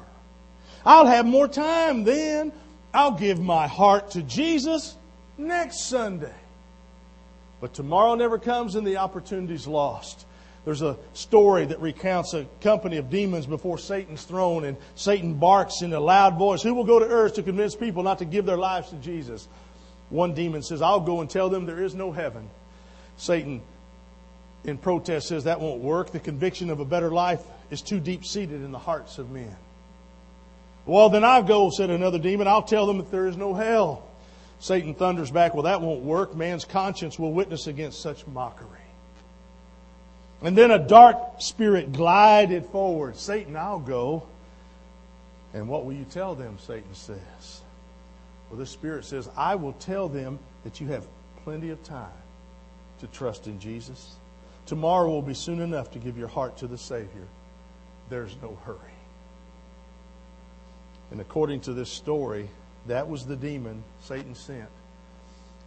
I'll 0.85 1.07
have 1.07 1.25
more 1.25 1.47
time 1.47 2.03
then. 2.03 2.51
I'll 2.93 3.13
give 3.13 3.39
my 3.39 3.67
heart 3.67 4.11
to 4.11 4.21
Jesus 4.21 4.95
next 5.37 5.85
Sunday. 5.85 6.33
But 7.61 7.73
tomorrow 7.75 8.15
never 8.15 8.39
comes 8.39 8.75
and 8.75 8.85
the 8.85 8.97
opportunity's 8.97 9.67
lost. 9.67 10.25
There's 10.65 10.81
a 10.81 10.97
story 11.13 11.65
that 11.65 11.79
recounts 11.79 12.33
a 12.33 12.45
company 12.61 12.97
of 12.97 13.09
demons 13.09 13.45
before 13.45 13.77
Satan's 13.77 14.23
throne, 14.23 14.65
and 14.65 14.77
Satan 14.95 15.35
barks 15.35 15.81
in 15.81 15.93
a 15.93 15.99
loud 15.99 16.37
voice, 16.37 16.61
Who 16.61 16.73
will 16.73 16.83
go 16.83 16.99
to 16.99 17.05
earth 17.05 17.35
to 17.35 17.43
convince 17.43 17.75
people 17.75 18.03
not 18.03 18.19
to 18.19 18.25
give 18.25 18.45
their 18.45 18.57
lives 18.57 18.89
to 18.89 18.95
Jesus? 18.97 19.47
One 20.09 20.33
demon 20.33 20.61
says, 20.61 20.81
I'll 20.81 20.99
go 20.99 21.21
and 21.21 21.29
tell 21.29 21.49
them 21.49 21.65
there 21.65 21.81
is 21.81 21.95
no 21.95 22.11
heaven. 22.11 22.49
Satan, 23.17 23.61
in 24.63 24.77
protest, 24.77 25.29
says 25.29 25.45
that 25.45 25.61
won't 25.61 25.81
work. 25.81 26.11
The 26.11 26.19
conviction 26.19 26.69
of 26.69 26.79
a 26.79 26.85
better 26.85 27.09
life 27.09 27.41
is 27.71 27.81
too 27.81 27.99
deep 27.99 28.25
seated 28.25 28.61
in 28.61 28.71
the 28.71 28.79
hearts 28.79 29.17
of 29.17 29.31
men. 29.31 29.55
Well, 30.85 31.09
then 31.09 31.23
I'll 31.23 31.43
go, 31.43 31.69
said 31.69 31.89
another 31.89 32.19
demon. 32.19 32.47
I'll 32.47 32.61
tell 32.61 32.85
them 32.85 32.97
that 32.97 33.09
there 33.09 33.27
is 33.27 33.37
no 33.37 33.53
hell. 33.53 34.07
Satan 34.61 34.93
thunders 34.93 35.31
back, 35.31 35.55
Well, 35.55 35.63
that 35.63 35.81
won't 35.81 36.03
work. 36.03 36.35
Man's 36.35 36.65
conscience 36.65 37.17
will 37.17 37.33
witness 37.33 37.65
against 37.65 37.99
such 37.99 38.25
mockery. 38.27 38.67
And 40.43 40.55
then 40.55 40.69
a 40.69 40.77
dark 40.77 41.17
spirit 41.39 41.91
glided 41.91 42.67
forward. 42.67 43.17
Satan, 43.17 43.57
I'll 43.57 43.79
go. 43.79 44.27
And 45.53 45.67
what 45.67 45.83
will 45.83 45.93
you 45.93 46.05
tell 46.05 46.35
them? 46.35 46.57
Satan 46.59 46.93
says. 46.93 47.61
Well, 48.49 48.59
this 48.59 48.69
spirit 48.69 49.03
says, 49.03 49.27
I 49.35 49.55
will 49.55 49.73
tell 49.73 50.07
them 50.07 50.37
that 50.63 50.79
you 50.79 50.87
have 50.87 51.07
plenty 51.43 51.71
of 51.71 51.83
time 51.83 52.09
to 52.99 53.07
trust 53.07 53.47
in 53.47 53.59
Jesus. 53.59 54.15
Tomorrow 54.67 55.09
will 55.09 55.21
be 55.23 55.33
soon 55.33 55.59
enough 55.59 55.89
to 55.91 55.99
give 55.99 56.19
your 56.19 56.27
heart 56.27 56.57
to 56.57 56.67
the 56.67 56.77
Savior. 56.77 57.27
There's 58.09 58.35
no 58.43 58.59
hurry. 58.63 58.77
And 61.09 61.19
according 61.19 61.61
to 61.61 61.73
this 61.73 61.89
story, 61.89 62.47
that 62.87 63.07
was 63.07 63.25
the 63.25 63.35
demon 63.35 63.83
Satan 64.01 64.35
sent 64.35 64.69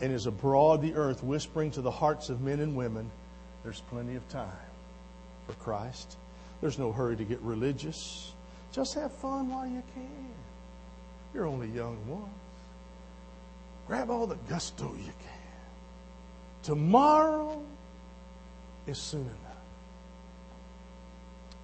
and 0.00 0.12
is 0.12 0.27
abroad 0.27 0.83
the 0.83 0.94
earth 0.94 1.22
whispering 1.22 1.70
to 1.72 1.81
the 1.81 1.90
hearts 1.90 2.29
of 2.29 2.40
men 2.40 2.61
and 2.61 2.77
women 2.77 3.11
there's 3.64 3.81
plenty 3.81 4.14
of 4.14 4.29
time 4.29 4.48
for 5.46 5.55
Christ. 5.55 6.18
There's 6.61 6.79
no 6.79 6.92
hurry 6.92 7.16
to 7.16 7.24
get 7.24 7.40
religious. 7.40 8.33
Just 8.72 8.94
have 8.94 9.11
fun 9.11 9.48
while 9.48 9.66
you 9.66 9.83
can. 9.94 10.35
You're 11.33 11.46
only 11.46 11.68
young 11.68 11.98
once. 12.07 12.29
Grab 13.87 14.11
all 14.11 14.27
the 14.27 14.38
gusto 14.48 14.94
you 14.98 15.12
can. 15.12 15.40
Tomorrow 16.62 17.62
is 18.87 18.98
soon 18.98 19.22
enough. 19.22 19.40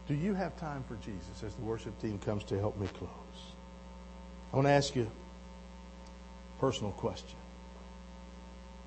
Do 0.09 0.15
you 0.15 0.35
have 0.35 0.59
time 0.59 0.83
for 0.89 0.97
Jesus 0.97 1.43
as 1.45 1.55
the 1.55 1.63
worship 1.63 1.99
team 2.01 2.19
comes 2.19 2.45
to 2.45 2.59
help 2.59 2.79
me 2.79 2.89
close? 2.89 3.11
I 4.53 4.57
want 4.57 4.67
to 4.67 4.73
ask 4.73 4.97
you 4.97 5.11
personal 6.61 6.93
question. 6.93 7.37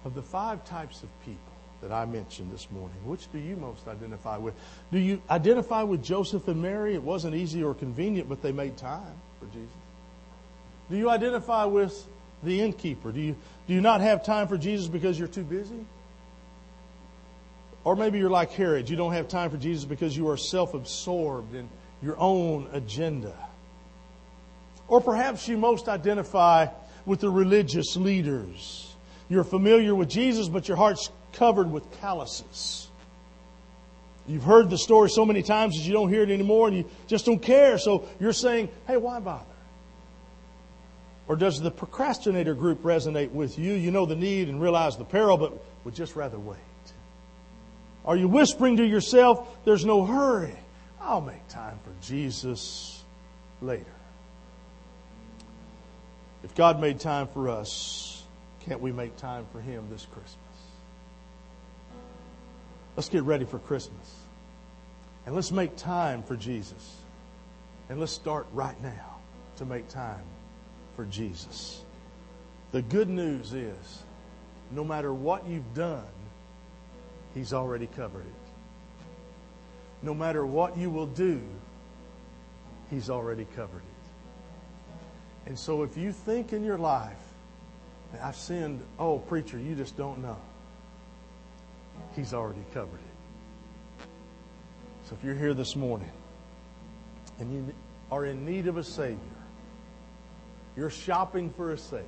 Of 0.06 0.16
the 0.16 0.22
five 0.22 0.64
types 0.66 1.04
of 1.04 1.10
people, 1.26 1.54
that 1.84 1.92
I 1.92 2.06
mentioned 2.06 2.52
this 2.52 2.72
morning. 2.72 2.96
Which 3.04 3.30
do 3.32 3.38
you 3.38 3.58
most 3.58 3.88
identify 3.88 4.38
with? 4.38 4.56
Do 4.92 5.00
you 5.00 5.22
identify 5.30 5.84
with 5.84 6.02
Joseph 6.02 6.48
and 6.48 6.62
Mary? 6.62 6.96
It 6.96 7.04
wasn't 7.04 7.36
easy 7.36 7.62
or 7.62 7.74
convenient, 7.74 8.30
but 8.30 8.42
they 8.42 8.54
made 8.54 8.78
time 8.78 9.14
for 9.40 9.46
Jesus. 9.48 9.70
Do 10.90 10.98
you 10.98 11.10
identify 11.10 11.66
with 11.66 12.08
the 12.42 12.62
innkeeper? 12.62 13.12
Do 13.12 13.20
you, 13.20 13.36
do 13.68 13.74
you 13.74 13.82
not 13.82 14.00
have 14.00 14.24
time 14.24 14.48
for 14.48 14.58
Jesus 14.58 14.88
because 14.88 15.20
you're 15.20 15.28
too 15.28 15.44
busy? 15.44 15.86
Or 17.84 17.98
maybe 17.98 18.18
you're 18.18 18.30
like 18.30 18.52
Herod. 18.52 18.90
You 18.90 18.96
don't 18.96 19.14
have 19.14 19.28
time 19.28 19.50
for 19.50 19.58
Jesus 19.58 19.84
because 19.84 20.16
you 20.16 20.30
are 20.30 20.38
self 20.38 20.74
absorbed 20.74 21.54
in 21.54 21.68
your 22.02 22.18
own 22.18 22.70
agenda. 22.72 23.36
Or 24.88 25.02
perhaps 25.02 25.50
you 25.50 25.58
most 25.58 25.90
identify 25.90 26.68
with 27.06 27.20
the 27.20 27.30
religious 27.30 27.96
leaders. 27.96 28.96
You're 29.30 29.44
familiar 29.44 29.96
with 29.96 30.10
Jesus, 30.10 30.48
but 30.48 30.68
your 30.68 30.78
heart's 30.78 31.10
covered 31.34 31.72
with 31.72 31.89
calluses. 32.00 32.89
You've 34.28 34.44
heard 34.44 34.70
the 34.70 34.78
story 34.78 35.10
so 35.10 35.26
many 35.26 35.44
times 35.44 35.76
that 35.76 35.84
you 35.84 35.94
don't 35.94 36.10
hear 36.10 36.24
it 36.24 36.30
anymore 36.30 36.68
and 36.70 36.78
you 36.78 36.86
just 37.08 37.26
don't 37.26 37.42
care. 37.42 37.78
So 37.78 38.08
you're 38.20 38.32
saying, 38.34 38.70
hey, 38.88 38.98
why 38.98 39.20
bother? 39.20 39.46
Or 41.28 41.36
does 41.36 41.62
the 41.62 41.72
procrastinator 41.72 42.54
group 42.54 42.84
resonate 42.84 43.32
with 43.32 43.58
you? 43.58 43.74
You 43.74 43.92
know 43.92 44.06
the 44.06 44.16
need 44.16 44.50
and 44.50 44.62
realize 44.62 44.98
the 44.98 45.06
peril, 45.06 45.38
but 45.38 45.54
would 45.84 45.96
just 45.96 46.16
rather 46.16 46.39
wait. 46.39 46.58
Are 48.06 48.18
you 48.18 48.28
whispering 48.28 48.78
to 48.78 48.86
yourself, 48.86 49.48
there's 49.66 49.86
no 49.86 50.06
hurry? 50.06 50.56
I'll 51.02 51.22
make 51.22 51.48
time 51.48 51.80
for 51.84 51.92
Jesus 52.06 53.04
later. 53.62 53.93
If 56.44 56.56
God 56.56 56.80
made 56.82 57.00
time 57.00 57.28
for 57.28 57.50
us, 57.50 58.24
can't 58.62 58.82
we 58.82 58.92
make 58.92 59.16
time 59.16 59.46
for 59.52 59.62
Him 59.62 59.88
this 59.90 60.06
Christmas? 60.06 60.38
Let's 62.96 63.10
get 63.10 63.24
ready 63.24 63.46
for 63.46 63.60
Christmas. 63.60 64.16
And 65.26 65.34
let's 65.36 65.52
make 65.52 65.76
time 65.78 66.22
for 66.22 66.36
Jesus. 66.36 66.98
And 67.90 68.00
let's 68.00 68.12
start 68.12 68.46
right 68.52 68.80
now 68.84 69.18
to 69.58 69.66
make 69.66 69.88
time 69.88 70.24
for 70.96 71.06
Jesus. 71.06 71.84
The 72.72 72.82
good 72.82 73.10
news 73.10 73.54
is 73.54 74.04
no 74.72 74.84
matter 74.84 75.14
what 75.14 75.48
you've 75.48 75.74
done, 75.74 76.04
He's 77.34 77.54
already 77.54 77.88
covered 77.88 78.26
it. 78.26 79.04
No 80.02 80.14
matter 80.14 80.46
what 80.46 80.78
you 80.78 80.90
will 80.90 81.08
do, 81.08 81.42
He's 82.90 83.10
already 83.10 83.46
covered 83.56 83.78
it. 83.78 83.93
And 85.46 85.58
so 85.58 85.84
if 85.84 85.98
you 85.98 86.12
think 86.12 86.54
in 86.54 86.64
your 86.64 86.78
life, 86.78 87.20
I've 88.22 88.36
sinned, 88.36 88.82
oh, 89.00 89.20
preacher, 89.20 89.58
you 89.58 89.76
just 89.76 89.98
don't 89.98 90.22
know. 90.22 90.38
He's 92.16 92.34
already 92.34 92.64
covered 92.74 93.00
it. 93.00 94.06
So 95.06 95.16
if 95.16 95.24
you're 95.24 95.36
here 95.36 95.54
this 95.54 95.76
morning 95.76 96.12
and 97.40 97.54
you 97.54 97.74
are 98.12 98.26
in 98.26 98.46
need 98.46 98.68
of 98.68 98.78
a 98.78 98.84
Savior, 98.84 99.18
you're 100.78 100.90
shopping 100.90 101.50
for 101.52 101.72
a 101.72 101.78
Savior, 101.78 102.08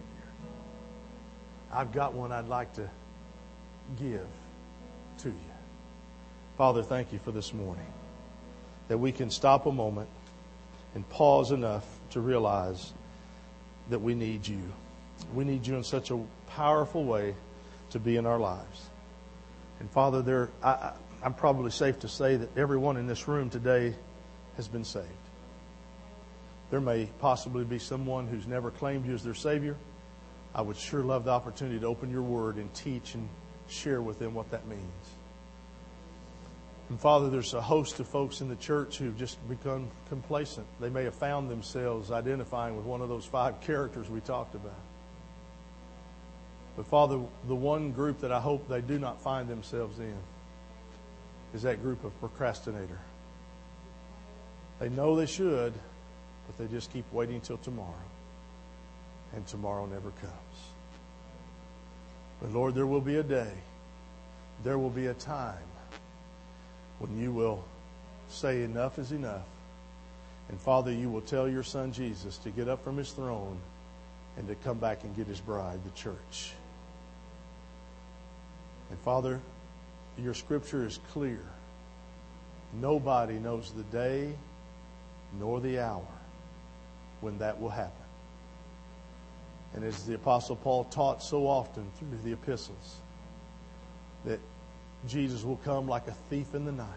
I've 1.72 1.92
got 1.92 2.14
one 2.14 2.32
I'd 2.32 2.48
like 2.48 2.72
to 2.74 2.90
give 4.00 4.28
to 5.20 5.30
you. 5.30 5.36
Father, 6.58 6.84
thank 6.84 7.12
you 7.12 7.20
for 7.20 7.32
this 7.32 7.54
morning 7.54 7.86
that 8.88 8.98
we 8.98 9.12
can 9.12 9.30
stop 9.30 9.66
a 9.66 9.72
moment 9.72 10.10
and 10.94 11.08
pause 11.10 11.52
enough 11.52 11.86
to 12.12 12.22
realize 12.22 12.94
that 13.90 14.00
we 14.00 14.16
need 14.16 14.48
you. 14.48 14.62
We 15.34 15.44
need 15.44 15.66
you 15.66 15.76
in 15.76 15.84
such 15.84 16.12
a 16.12 16.20
powerful 16.48 17.06
way 17.06 17.36
to 17.92 18.00
be 18.00 18.18
in 18.18 18.26
our 18.26 18.40
lives. 18.40 18.90
And 19.80 19.90
Father, 19.92 20.22
there, 20.22 20.50
I, 20.64 20.94
I'm 21.24 21.34
probably 21.34 21.72
safe 21.72 22.00
to 22.00 22.08
say 22.08 22.36
that 22.38 22.58
everyone 22.58 22.98
in 22.98 23.08
this 23.08 23.28
room 23.28 23.50
today 23.50 23.96
has 24.58 24.68
been 24.68 24.86
saved. 24.86 25.08
There 26.72 26.82
may 26.82 27.10
possibly 27.20 27.64
be 27.64 27.80
someone 27.80 28.28
who's 28.28 28.48
never 28.48 28.72
claimed 28.72 29.06
you 29.06 29.14
as 29.14 29.24
their 29.24 29.34
Savior. 29.34 29.76
I 30.54 30.62
would 30.62 30.78
sure 30.78 31.04
love 31.04 31.26
the 31.26 31.32
opportunity 31.32 31.80
to 31.80 31.86
open 31.86 32.10
your 32.10 32.22
word 32.22 32.56
and 32.56 32.74
teach 32.74 33.16
and 33.16 33.30
share 33.68 34.02
with 34.02 34.20
them 34.20 34.34
what 34.34 34.50
that 34.52 34.68
means. 34.68 34.82
And 36.90 37.00
Father, 37.02 37.30
there's 37.30 37.54
a 37.54 37.62
host 37.62 38.00
of 38.00 38.08
folks 38.08 38.42
in 38.42 38.48
the 38.48 38.56
church 38.56 38.98
who've 38.98 39.18
just 39.18 39.38
become 39.50 39.90
complacent. 40.08 40.68
They 40.80 40.90
may 40.90 41.04
have 41.06 41.16
found 41.16 41.50
themselves 41.50 42.12
identifying 42.12 42.76
with 42.78 42.86
one 42.86 43.02
of 43.02 43.10
those 43.10 43.26
five 43.26 43.60
characters 43.62 44.10
we 44.10 44.20
talked 44.20 44.54
about. 44.54 44.80
But 46.78 46.86
Father, 46.88 47.20
the 47.48 47.56
one 47.56 47.92
group 47.92 48.20
that 48.20 48.32
I 48.32 48.40
hope 48.40 48.68
they 48.68 48.82
do 48.82 49.00
not 49.00 49.22
find 49.22 49.48
themselves 49.48 49.98
in 50.00 50.16
is 51.56 51.64
that 51.64 51.82
group 51.82 52.04
of 52.04 52.18
procrastinator. 52.20 53.00
They 54.80 54.90
know 54.90 55.16
they 55.16 55.26
should, 55.26 55.74
but 56.46 56.58
they 56.58 56.72
just 56.72 56.92
keep 56.92 57.12
waiting 57.12 57.42
till 57.42 57.58
tomorrow. 57.58 57.94
And 59.34 59.48
tomorrow 59.48 59.86
never 59.86 60.12
comes. 60.12 60.34
But 62.42 62.52
Lord, 62.52 62.76
there 62.76 62.86
will 62.86 63.02
be 63.02 63.16
a 63.16 63.24
day, 63.24 63.54
there 64.64 64.78
will 64.78 64.90
be 64.90 65.08
a 65.08 65.14
time 65.14 65.58
when 67.00 67.18
you 67.20 67.32
will 67.32 67.64
say, 68.30 68.64
Enough 68.64 69.00
is 69.00 69.12
enough. 69.12 69.46
And 70.50 70.60
Father, 70.60 70.92
you 70.92 71.10
will 71.10 71.22
tell 71.22 71.50
your 71.50 71.64
Son 71.64 71.92
Jesus 71.92 72.38
to 72.40 72.50
get 72.50 72.68
up 72.68 72.84
from 72.84 72.98
his 72.98 73.12
throne 73.12 73.58
and 74.38 74.48
to 74.48 74.56
come 74.56 74.78
back 74.78 75.04
and 75.04 75.16
get 75.16 75.28
his 75.28 75.40
bride, 75.40 75.80
the 75.84 75.92
church. 75.92 76.54
And 78.90 79.00
Father, 79.00 79.42
your 80.18 80.34
scripture 80.34 80.86
is 80.86 81.00
clear. 81.12 81.40
Nobody 82.80 83.40
knows 83.40 83.72
the 83.72 83.84
day 83.84 84.34
nor 85.40 85.60
the 85.60 85.80
hour 85.80 86.06
when 87.22 87.38
that 87.40 87.60
will 87.60 87.70
happen. 87.70 87.92
And 89.74 89.84
as 89.84 90.06
the 90.06 90.16
Apostle 90.16 90.56
Paul 90.56 90.86
taught 90.86 91.22
so 91.24 91.48
often 91.48 91.86
through 91.98 92.18
the 92.24 92.34
epistles, 92.34 92.98
that 94.24 94.40
Jesus 95.08 95.44
will 95.44 95.58
come 95.58 95.88
like 95.88 96.08
a 96.08 96.16
thief 96.30 96.54
in 96.54 96.66
the 96.66 96.72
night. 96.72 96.88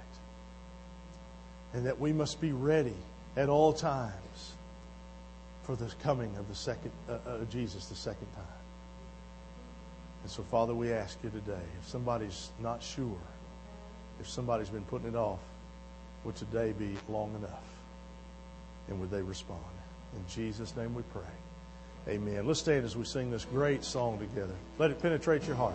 And 1.74 1.86
that 1.86 2.00
we 2.00 2.12
must 2.12 2.40
be 2.40 2.52
ready 2.52 2.96
at 3.36 3.48
all 3.48 3.72
times 3.72 4.52
for 5.62 5.76
the 5.76 5.92
coming 6.02 6.34
of 6.36 6.48
the 6.48 6.54
second 6.54 6.90
uh, 7.08 7.18
uh, 7.26 7.44
Jesus 7.50 7.86
the 7.86 7.94
second 7.94 8.26
time. 8.34 8.44
And 10.22 10.30
so, 10.30 10.42
Father, 10.42 10.74
we 10.74 10.92
ask 10.92 11.18
you 11.22 11.30
today, 11.30 11.60
if 11.80 11.88
somebody's 11.88 12.50
not 12.60 12.82
sure, 12.82 13.18
if 14.18 14.28
somebody's 14.28 14.70
been 14.70 14.84
putting 14.84 15.08
it 15.08 15.14
off, 15.14 15.40
would 16.24 16.36
today 16.36 16.72
be 16.72 16.96
long 17.08 17.34
enough? 17.34 17.64
And 18.88 18.98
would 19.00 19.10
they 19.10 19.22
respond? 19.22 19.60
In 20.16 20.24
Jesus' 20.28 20.74
name 20.74 20.94
we 20.94 21.02
pray. 21.12 21.22
Amen. 22.08 22.46
Let's 22.46 22.60
stand 22.60 22.84
as 22.84 22.96
we 22.96 23.04
sing 23.04 23.30
this 23.30 23.44
great 23.44 23.84
song 23.84 24.18
together. 24.18 24.54
Let 24.78 24.90
it 24.90 25.00
penetrate 25.00 25.46
your 25.46 25.56
heart. 25.56 25.74